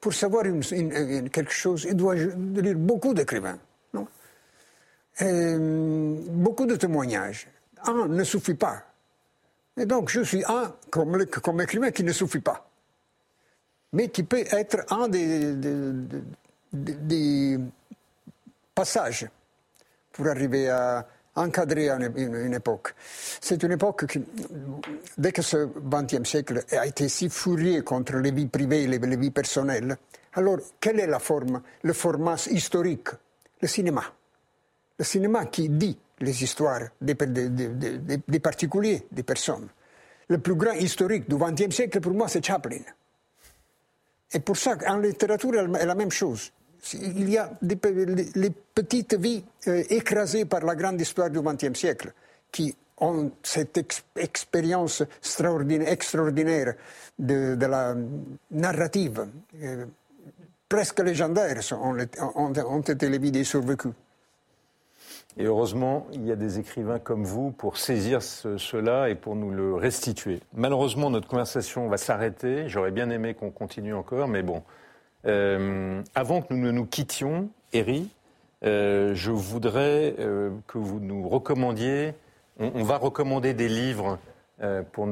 Pour 0.00 0.14
savoir 0.14 0.44
quelque 0.44 1.52
chose, 1.52 1.84
il 1.84 1.96
doit 1.96 2.14
lire 2.14 2.76
beaucoup 2.76 3.12
d'écrivains. 3.12 3.58
Beaucoup 5.20 6.66
de 6.66 6.76
témoignages. 6.76 7.48
Un 7.86 8.08
ne 8.08 8.24
suffit 8.24 8.54
pas. 8.54 8.82
Et 9.76 9.86
donc, 9.86 10.08
je 10.08 10.22
suis 10.22 10.44
un 10.46 10.74
comme, 10.90 11.24
comme 11.26 11.60
écrivain 11.60 11.90
qui 11.90 12.04
ne 12.04 12.12
suffit 12.12 12.40
pas. 12.40 12.68
Mais 13.92 14.08
qui 14.08 14.22
peut 14.22 14.44
être 14.50 14.92
un 14.92 15.08
des, 15.08 15.54
des 16.72 17.58
passages 18.74 19.28
pour 20.12 20.26
arriver 20.28 20.68
à, 20.68 21.06
encadrer 21.36 21.88
une, 21.88 22.54
époque. 22.54 22.94
C'est 23.40 23.62
une 23.62 23.72
époque 23.72 24.06
qui, 24.06 24.22
dès 25.18 25.32
que 25.32 25.42
ce 25.42 25.68
XXe 25.78 26.28
siècle 26.28 26.64
a 26.70 26.86
été 26.86 27.08
si 27.08 27.28
furieux 27.28 27.82
contre 27.82 28.18
les 28.18 28.30
vies 28.30 28.46
privées, 28.46 28.86
les, 28.86 28.98
les 28.98 29.16
vies 29.16 29.32
personnelles, 29.32 29.96
alors 30.34 30.58
quelle 30.80 31.00
est 31.00 31.06
la 31.06 31.18
forme, 31.18 31.60
le 31.82 31.92
format 31.92 32.36
historique? 32.50 33.08
Le 33.60 33.68
cinéma. 33.68 34.02
Le 34.98 35.04
cinéma 35.04 35.46
qui 35.46 35.68
dit 35.68 35.98
les 36.20 36.42
histoires 36.42 36.88
des, 37.00 37.14
particuliers, 38.40 39.06
des 39.10 39.22
personnes. 39.22 39.68
Le 40.28 40.38
plus 40.38 40.54
grand 40.54 40.72
historique 40.74 41.28
du 41.28 41.36
XXe 41.36 41.74
siècle, 41.74 42.00
pour 42.00 42.12
moi, 42.12 42.28
c'est 42.28 42.44
Chaplin. 42.44 42.80
Et 44.32 44.40
pour 44.40 44.56
ça, 44.56 44.76
en 44.86 44.98
littérature, 44.98 45.52
c'est 45.52 45.86
la 45.86 45.94
même 45.94 46.10
chose 46.10 46.52
il 46.92 47.30
y 47.30 47.38
a 47.38 47.50
les 47.62 48.50
petites 48.74 49.14
vies 49.14 49.44
euh, 49.68 49.82
écrasées 49.88 50.44
par 50.44 50.60
la 50.60 50.74
grande 50.74 51.00
histoire 51.00 51.30
du 51.30 51.40
XXe 51.40 51.78
siècle, 51.78 52.12
qui 52.50 52.74
ont 52.98 53.30
cette 53.42 53.78
expérience 54.16 55.02
extraordinaire, 55.22 56.74
de, 57.18 57.66
la 57.66 57.94
narrative, 58.50 59.26
euh, 59.62 59.86
presque 60.68 61.00
légendaire, 61.00 61.60
ont, 61.80 62.80
été 62.80 63.08
les 63.08 63.18
vies 63.18 63.30
des 63.30 63.44
survécus. 63.44 63.92
Et 65.36 65.46
heureusement, 65.46 66.06
il 66.12 66.24
y 66.24 66.32
a 66.32 66.36
des 66.36 66.60
écrivains 66.60 67.00
comme 67.00 67.24
vous 67.24 67.50
pour 67.50 67.76
saisir 67.76 68.22
cela 68.22 69.08
et 69.10 69.16
pour 69.16 69.34
nous 69.34 69.50
le 69.50 69.74
restituer. 69.74 70.40
Malheureusement, 70.54 71.10
notre 71.10 71.26
conversation 71.26 71.88
va 71.88 71.96
s'arrêter. 71.96 72.68
J'aurais 72.68 72.92
bien 72.92 73.10
aimé 73.10 73.34
qu'on 73.34 73.50
continue 73.50 73.94
encore, 73.94 74.28
mais 74.28 74.42
bon, 74.42 74.62
euh, 75.26 76.02
avant 76.14 76.42
que 76.42 76.54
nous 76.54 76.60
ne 76.60 76.70
nous 76.70 76.86
quittions, 76.86 77.48
Eri, 77.72 78.10
euh, 78.64 79.14
je 79.14 79.32
voudrais 79.32 80.14
euh, 80.18 80.50
que 80.68 80.78
vous 80.78 81.00
nous 81.00 81.28
recommandiez 81.28 82.14
On, 82.60 82.84
va 82.84 82.98
recommander 82.98 83.52
des 83.54 83.68
livres 83.68 84.18
pour 84.92 85.08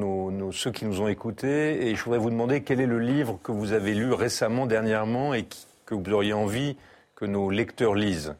ceux 0.51 0.71
qui 0.71 0.85
nous 0.85 1.01
ont 1.01 1.09
écoutés. 1.09 1.87
Et 1.87 1.95
je 1.95 2.03
voudrais 2.03 2.17
vous 2.17 2.29
demander 2.29 2.63
quel 2.63 2.79
est 2.79 2.87
le 2.87 2.99
livre 2.99 3.39
que 3.43 3.51
vous 3.51 3.73
avez 3.73 3.93
lu 3.93 4.13
récemment, 4.13 4.65
dernièrement, 4.65 5.33
et 5.33 5.45
que 5.85 5.93
vous 5.93 6.11
auriez 6.13 6.31
envie 6.31 6.77
que 7.15 7.25
nos 7.25 7.49
lecteurs 7.49 7.93
lisent. 7.93 8.35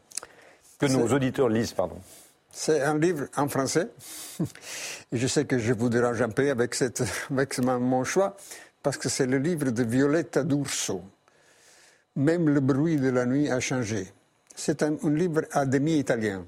Que 0.78 0.86
nos 0.86 1.12
auditeurs 1.12 1.48
lisent, 1.48 1.72
pardon. 1.72 1.96
C'est 2.50 2.82
un 2.82 2.98
livre 2.98 3.26
en 3.36 3.48
français. 3.48 3.88
je 5.12 5.26
sais 5.26 5.44
que 5.44 5.58
je 5.58 5.72
vous 5.72 5.88
dérange 5.88 6.22
un 6.22 6.28
peu 6.28 6.48
avec, 6.50 6.74
cette, 6.74 7.02
avec 7.30 7.58
mon 7.58 8.04
choix, 8.04 8.36
parce 8.82 8.96
que 8.96 9.08
c'est 9.08 9.26
le 9.26 9.38
livre 9.38 9.70
de 9.70 9.82
Violetta 9.82 10.44
d'Urso. 10.44 11.02
Même 12.16 12.48
le 12.48 12.60
bruit 12.60 12.96
de 12.96 13.10
la 13.10 13.26
nuit 13.26 13.50
a 13.50 13.58
changé. 13.58 14.12
C'est 14.54 14.84
un, 14.84 14.96
livre 15.04 15.42
à 15.50 15.66
demi 15.66 15.98
italien, 15.98 16.46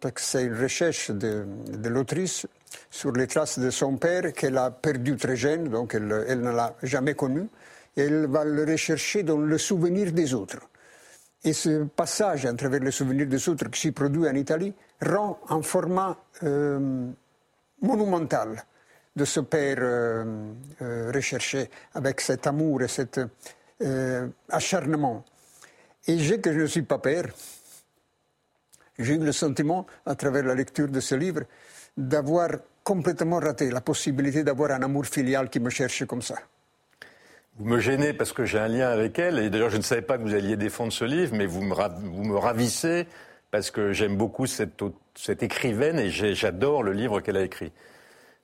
parce 0.00 0.14
que 0.14 0.20
c'est 0.22 0.44
une 0.44 0.58
recherche 0.58 1.10
de, 1.10 1.44
de 1.68 1.88
l'autrice 1.90 2.46
sur 2.90 3.12
les 3.12 3.26
traces 3.26 3.58
de 3.58 3.68
son 3.68 3.98
père 3.98 4.32
qu'elle 4.32 4.56
a 4.56 4.70
perdu 4.70 5.16
très 5.16 5.36
jeune, 5.36 5.68
donc 5.68 5.94
elle, 5.94 6.24
elle 6.28 6.40
ne 6.40 6.50
l'a 6.50 6.74
jamais 6.82 7.14
connu, 7.14 7.46
et 7.96 8.02
elle 8.02 8.26
va 8.26 8.44
le 8.44 8.64
rechercher 8.64 9.22
dans 9.22 9.36
le 9.36 9.58
souvenir 9.58 10.12
des 10.12 10.32
autres. 10.32 10.60
Et 11.44 11.52
ce 11.52 11.84
passage 11.84 12.46
à 12.46 12.52
travers 12.54 12.80
le 12.80 12.90
souvenir 12.92 13.26
des 13.26 13.48
autres 13.48 13.68
qui 13.68 13.80
s'y 13.80 13.92
produit 13.92 14.28
en 14.28 14.34
Italie 14.34 14.72
rend 15.00 15.40
un 15.48 15.62
format 15.62 16.16
euh, 16.44 17.08
monumental 17.80 18.62
de 19.14 19.24
ce 19.24 19.40
père 19.40 19.78
euh, 19.80 20.52
euh, 20.80 21.10
recherché 21.12 21.68
avec 21.94 22.20
cet 22.20 22.46
amour 22.46 22.82
et 22.82 22.88
cet 22.88 23.20
acharnement. 24.48 25.24
Et 26.06 26.16
j'ai 26.18 26.40
que 26.40 26.52
je 26.52 26.60
ne 26.60 26.66
suis 26.66 26.82
pas 26.82 26.98
père, 26.98 27.26
j'ai 28.96 29.14
eu 29.14 29.18
le 29.18 29.32
sentiment, 29.32 29.86
à 30.06 30.14
travers 30.14 30.44
la 30.44 30.54
lecture 30.54 30.86
de 30.86 31.00
ce 31.00 31.16
livre, 31.16 31.42
d'avoir 31.96 32.50
complètement 32.84 33.40
raté 33.40 33.70
la 33.70 33.80
possibilité 33.80 34.44
d'avoir 34.44 34.70
un 34.70 34.82
amour 34.82 35.06
filial 35.06 35.50
qui 35.50 35.58
me 35.58 35.70
cherche 35.70 36.06
comme 36.06 36.22
ça. 36.22 36.36
Vous 37.58 37.66
me 37.66 37.78
gênez 37.78 38.14
parce 38.14 38.32
que 38.32 38.46
j'ai 38.46 38.58
un 38.58 38.68
lien 38.68 38.88
avec 38.88 39.18
elle, 39.18 39.38
et 39.38 39.50
d'ailleurs 39.50 39.68
je 39.68 39.76
ne 39.76 39.82
savais 39.82 40.00
pas 40.00 40.16
que 40.16 40.22
vous 40.22 40.34
alliez 40.34 40.56
défendre 40.56 40.92
ce 40.92 41.04
livre, 41.04 41.34
mais 41.36 41.44
vous 41.44 41.60
me, 41.60 41.74
vous 41.74 42.24
me 42.24 42.36
ravissez 42.36 43.06
parce 43.50 43.70
que 43.70 43.92
j'aime 43.92 44.16
beaucoup 44.16 44.46
cette, 44.46 44.82
cette, 45.14 45.42
écrivaine 45.42 45.98
et 45.98 46.08
j'adore 46.08 46.82
le 46.82 46.92
livre 46.92 47.20
qu'elle 47.20 47.36
a 47.36 47.42
écrit. 47.42 47.70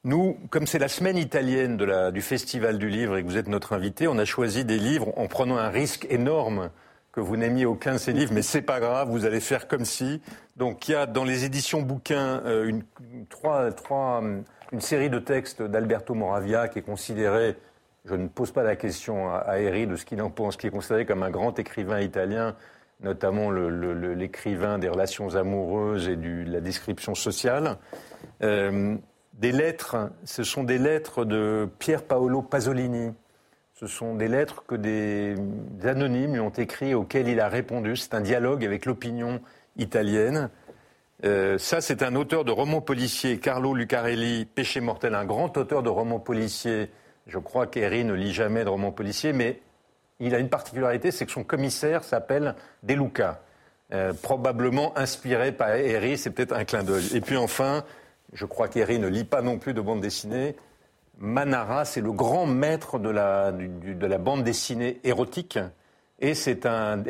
Nous, 0.04 0.38
comme 0.50 0.66
c'est 0.66 0.78
la 0.78 0.88
semaine 0.88 1.16
italienne 1.16 1.78
du 2.12 2.20
Festival 2.20 2.76
du 2.76 2.90
Livre 2.90 3.16
et 3.16 3.22
que 3.22 3.28
vous 3.28 3.38
êtes 3.38 3.48
notre 3.48 3.72
invité, 3.72 4.06
on 4.06 4.18
a 4.18 4.26
choisi 4.26 4.66
des 4.66 4.78
livres 4.78 5.12
en 5.16 5.26
prenant 5.26 5.56
un 5.56 5.70
risque 5.70 6.06
énorme 6.10 6.70
que 7.10 7.20
vous 7.20 7.38
n'aimiez 7.38 7.64
aucun 7.64 7.94
de 7.94 7.98
ces 7.98 8.12
livres, 8.12 8.32
mais 8.34 8.42
c'est 8.42 8.62
pas 8.62 8.78
grave, 8.78 9.08
vous 9.08 9.24
allez 9.24 9.40
faire 9.40 9.66
comme 9.66 9.86
si. 9.86 10.20
Donc 10.56 10.86
il 10.86 10.92
y 10.92 10.94
a 10.94 11.06
dans 11.06 11.24
les 11.24 11.46
éditions 11.46 11.80
bouquins 11.80 12.42
euh, 12.44 12.68
une, 12.68 12.82
trois, 13.30 13.72
trois, 13.72 14.22
une 14.70 14.80
série 14.82 15.08
de 15.08 15.18
textes 15.18 15.62
d'Alberto 15.62 16.14
Moravia 16.14 16.68
qui 16.68 16.78
est 16.78 16.82
considéré 16.82 17.56
je 18.08 18.14
ne 18.14 18.28
pose 18.28 18.52
pas 18.52 18.62
la 18.62 18.76
question 18.76 19.30
à 19.34 19.58
Eri 19.58 19.86
de 19.86 19.96
ce 19.96 20.04
qu'il 20.04 20.22
en 20.22 20.30
pense, 20.30 20.56
qui 20.56 20.66
est 20.66 20.70
considéré 20.70 21.04
comme 21.04 21.22
un 21.22 21.30
grand 21.30 21.58
écrivain 21.58 22.00
italien, 22.00 22.56
notamment 23.00 23.50
l'écrivain 23.50 24.78
des 24.78 24.88
relations 24.88 25.36
amoureuses 25.36 26.08
et 26.08 26.16
de 26.16 26.50
la 26.50 26.60
description 26.60 27.14
sociale. 27.14 27.76
Euh, 28.42 28.96
des 29.34 29.52
lettres, 29.52 30.10
ce 30.24 30.42
sont 30.42 30.64
des 30.64 30.78
lettres 30.78 31.24
de 31.24 31.68
Pier 31.78 31.98
Paolo 31.98 32.42
Pasolini. 32.42 33.12
Ce 33.74 33.86
sont 33.86 34.14
des 34.16 34.26
lettres 34.26 34.64
que 34.66 34.74
des, 34.74 35.36
anonymes 35.84 36.32
lui 36.32 36.40
ont 36.40 36.48
écrites, 36.50 36.94
auxquelles 36.94 37.28
il 37.28 37.40
a 37.40 37.48
répondu. 37.48 37.94
C'est 37.96 38.14
un 38.14 38.20
dialogue 38.20 38.64
avec 38.64 38.86
l'opinion 38.86 39.40
italienne. 39.76 40.50
Euh, 41.24 41.58
ça, 41.58 41.80
c'est 41.80 42.02
un 42.02 42.16
auteur 42.16 42.44
de 42.44 42.50
romans 42.50 42.80
policiers, 42.80 43.38
Carlo 43.38 43.74
Lucarelli, 43.74 44.46
Péché 44.46 44.80
mortel, 44.80 45.14
un 45.14 45.24
grand 45.24 45.56
auteur 45.56 45.82
de 45.82 45.88
romans 45.88 46.20
policiers 46.20 46.90
je 47.28 47.38
crois 47.38 47.66
qu'Herry 47.66 48.04
ne 48.04 48.14
lit 48.14 48.32
jamais 48.32 48.64
de 48.64 48.68
romans 48.68 48.90
policiers, 48.90 49.32
mais 49.32 49.60
il 50.18 50.34
a 50.34 50.38
une 50.38 50.48
particularité, 50.48 51.10
c'est 51.10 51.26
que 51.26 51.32
son 51.32 51.44
commissaire 51.44 52.02
s'appelle 52.02 52.54
De 52.82 52.94
Luca. 52.94 53.42
Euh, 53.92 54.12
probablement 54.12 54.96
inspiré 54.98 55.52
par 55.52 55.70
Herry, 55.70 56.18
c'est 56.18 56.30
peut-être 56.30 56.52
un 56.52 56.64
clin 56.64 56.82
d'œil. 56.82 57.08
Et 57.14 57.20
puis 57.20 57.36
enfin, 57.36 57.84
je 58.32 58.44
crois 58.44 58.68
qu'Herry 58.68 58.98
ne 58.98 59.08
lit 59.08 59.24
pas 59.24 59.42
non 59.42 59.58
plus 59.58 59.74
de 59.74 59.80
bande 59.80 60.00
dessinée. 60.00 60.56
Manara, 61.18 61.84
c'est 61.84 62.00
le 62.00 62.12
grand 62.12 62.46
maître 62.46 62.98
de 62.98 63.08
la, 63.08 63.52
de 63.52 64.06
la 64.06 64.18
bande 64.18 64.44
dessinée 64.44 65.00
érotique. 65.04 65.58
Et 66.20 66.34
c'est 66.34 66.66
un. 66.66 67.02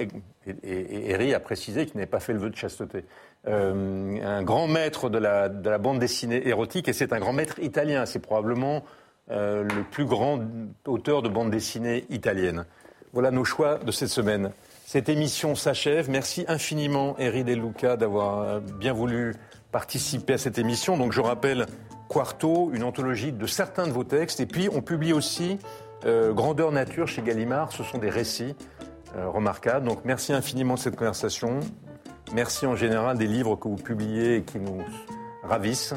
Et, 0.63 1.35
a 1.35 1.41
précisé 1.41 1.85
qu'il 1.87 1.97
n'avait 1.97 2.07
pas 2.07 2.21
fait 2.21 2.33
le 2.33 2.39
vœu 2.39 2.51
de 2.51 2.57
chasteté. 2.57 3.05
Euh, 3.47 4.19
un 4.23 4.43
grand 4.43 4.67
maître 4.67 5.11
de 5.11 5.19
la, 5.19 5.49
de 5.49 5.69
la 5.69 5.79
bande 5.79 5.99
dessinée 5.99 6.47
érotique, 6.47 6.89
et 6.89 6.93
c'est 6.93 7.13
un 7.13 7.19
grand 7.19 7.33
maître 7.33 7.59
italien. 7.59 8.07
C'est 8.07 8.19
probablement 8.19 8.85
euh, 9.31 9.63
le 9.63 9.83
plus 9.83 10.07
grand 10.07 10.41
auteur 10.87 11.21
de 11.21 11.29
bande 11.29 11.51
dessinée 11.51 12.07
italienne. 12.09 12.65
Voilà 13.13 13.31
nos 13.31 13.45
choix 13.45 13.77
de 13.77 13.93
cette 13.93 14.09
semaine. 14.09 14.53
Cette 14.87 15.11
émission 15.11 15.55
s'achève. 15.55 16.09
Merci 16.09 16.47
infiniment, 16.49 17.15
Eri 17.19 17.45
De 17.45 17.53
Luca, 17.53 17.99
d'avoir 17.99 18.41
euh, 18.41 18.61
bien 18.61 18.95
voulu 18.95 19.35
participer 19.71 20.35
à 20.35 20.39
cette 20.39 20.57
émission. 20.57 20.97
Donc, 20.97 21.13
je 21.13 21.21
rappelle 21.21 21.67
Quarto, 22.09 22.71
une 22.73 22.83
anthologie 22.83 23.33
de 23.33 23.47
certains 23.47 23.87
de 23.87 23.93
vos 23.93 24.05
textes. 24.05 24.41
Et 24.41 24.47
puis, 24.47 24.71
on 24.73 24.81
publie 24.81 25.13
aussi 25.13 25.59
euh, 26.07 26.33
Grandeur 26.33 26.73
Nature 26.73 27.07
chez 27.07 27.21
Gallimard. 27.21 27.73
Ce 27.73 27.83
sont 27.83 27.99
des 27.99 28.11
récits 28.11 28.57
remarquables. 29.15 29.87
Donc, 29.87 30.05
merci 30.05 30.33
infiniment 30.33 30.75
de 30.75 30.79
cette 30.79 30.97
conversation. 30.97 31.61
Merci 32.35 32.67
en 32.67 32.77
général 32.77 33.17
des 33.17 33.27
livres 33.27 33.57
que 33.57 33.69
vous 33.69 33.77
publiez 33.77 34.37
et 34.37 34.43
qui 34.43 34.59
nous 34.59 34.83
ravissent. 35.43 35.95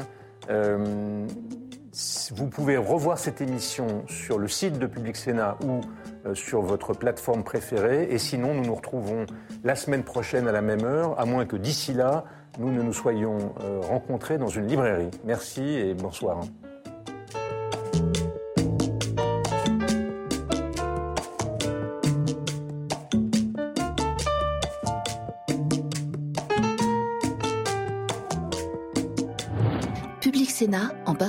Vous 2.34 2.46
pouvez 2.46 2.78
revoir 2.78 3.18
cette 3.18 3.42
émission 3.42 4.04
sur 4.08 4.38
le 4.38 4.48
site 4.48 4.78
de 4.78 4.86
Public 4.86 5.14
Sénat 5.14 5.58
ou 5.62 5.82
euh, 6.24 6.34
sur 6.34 6.62
votre 6.62 6.94
plateforme 6.94 7.44
préférée. 7.44 8.08
Et 8.10 8.16
sinon, 8.16 8.54
nous 8.54 8.64
nous 8.64 8.74
retrouvons 8.74 9.26
la 9.62 9.76
semaine 9.76 10.02
prochaine 10.02 10.48
à 10.48 10.52
la 10.52 10.62
même 10.62 10.84
heure, 10.84 11.20
à 11.20 11.26
moins 11.26 11.44
que 11.44 11.56
d'ici 11.56 11.92
là, 11.92 12.24
nous 12.58 12.72
ne 12.72 12.82
nous 12.82 12.94
soyons 12.94 13.54
euh, 13.62 13.80
rencontrés 13.80 14.38
dans 14.38 14.48
une 14.48 14.68
librairie. 14.68 15.10
Merci 15.24 15.62
et 15.62 15.92
bonsoir. 15.92 16.40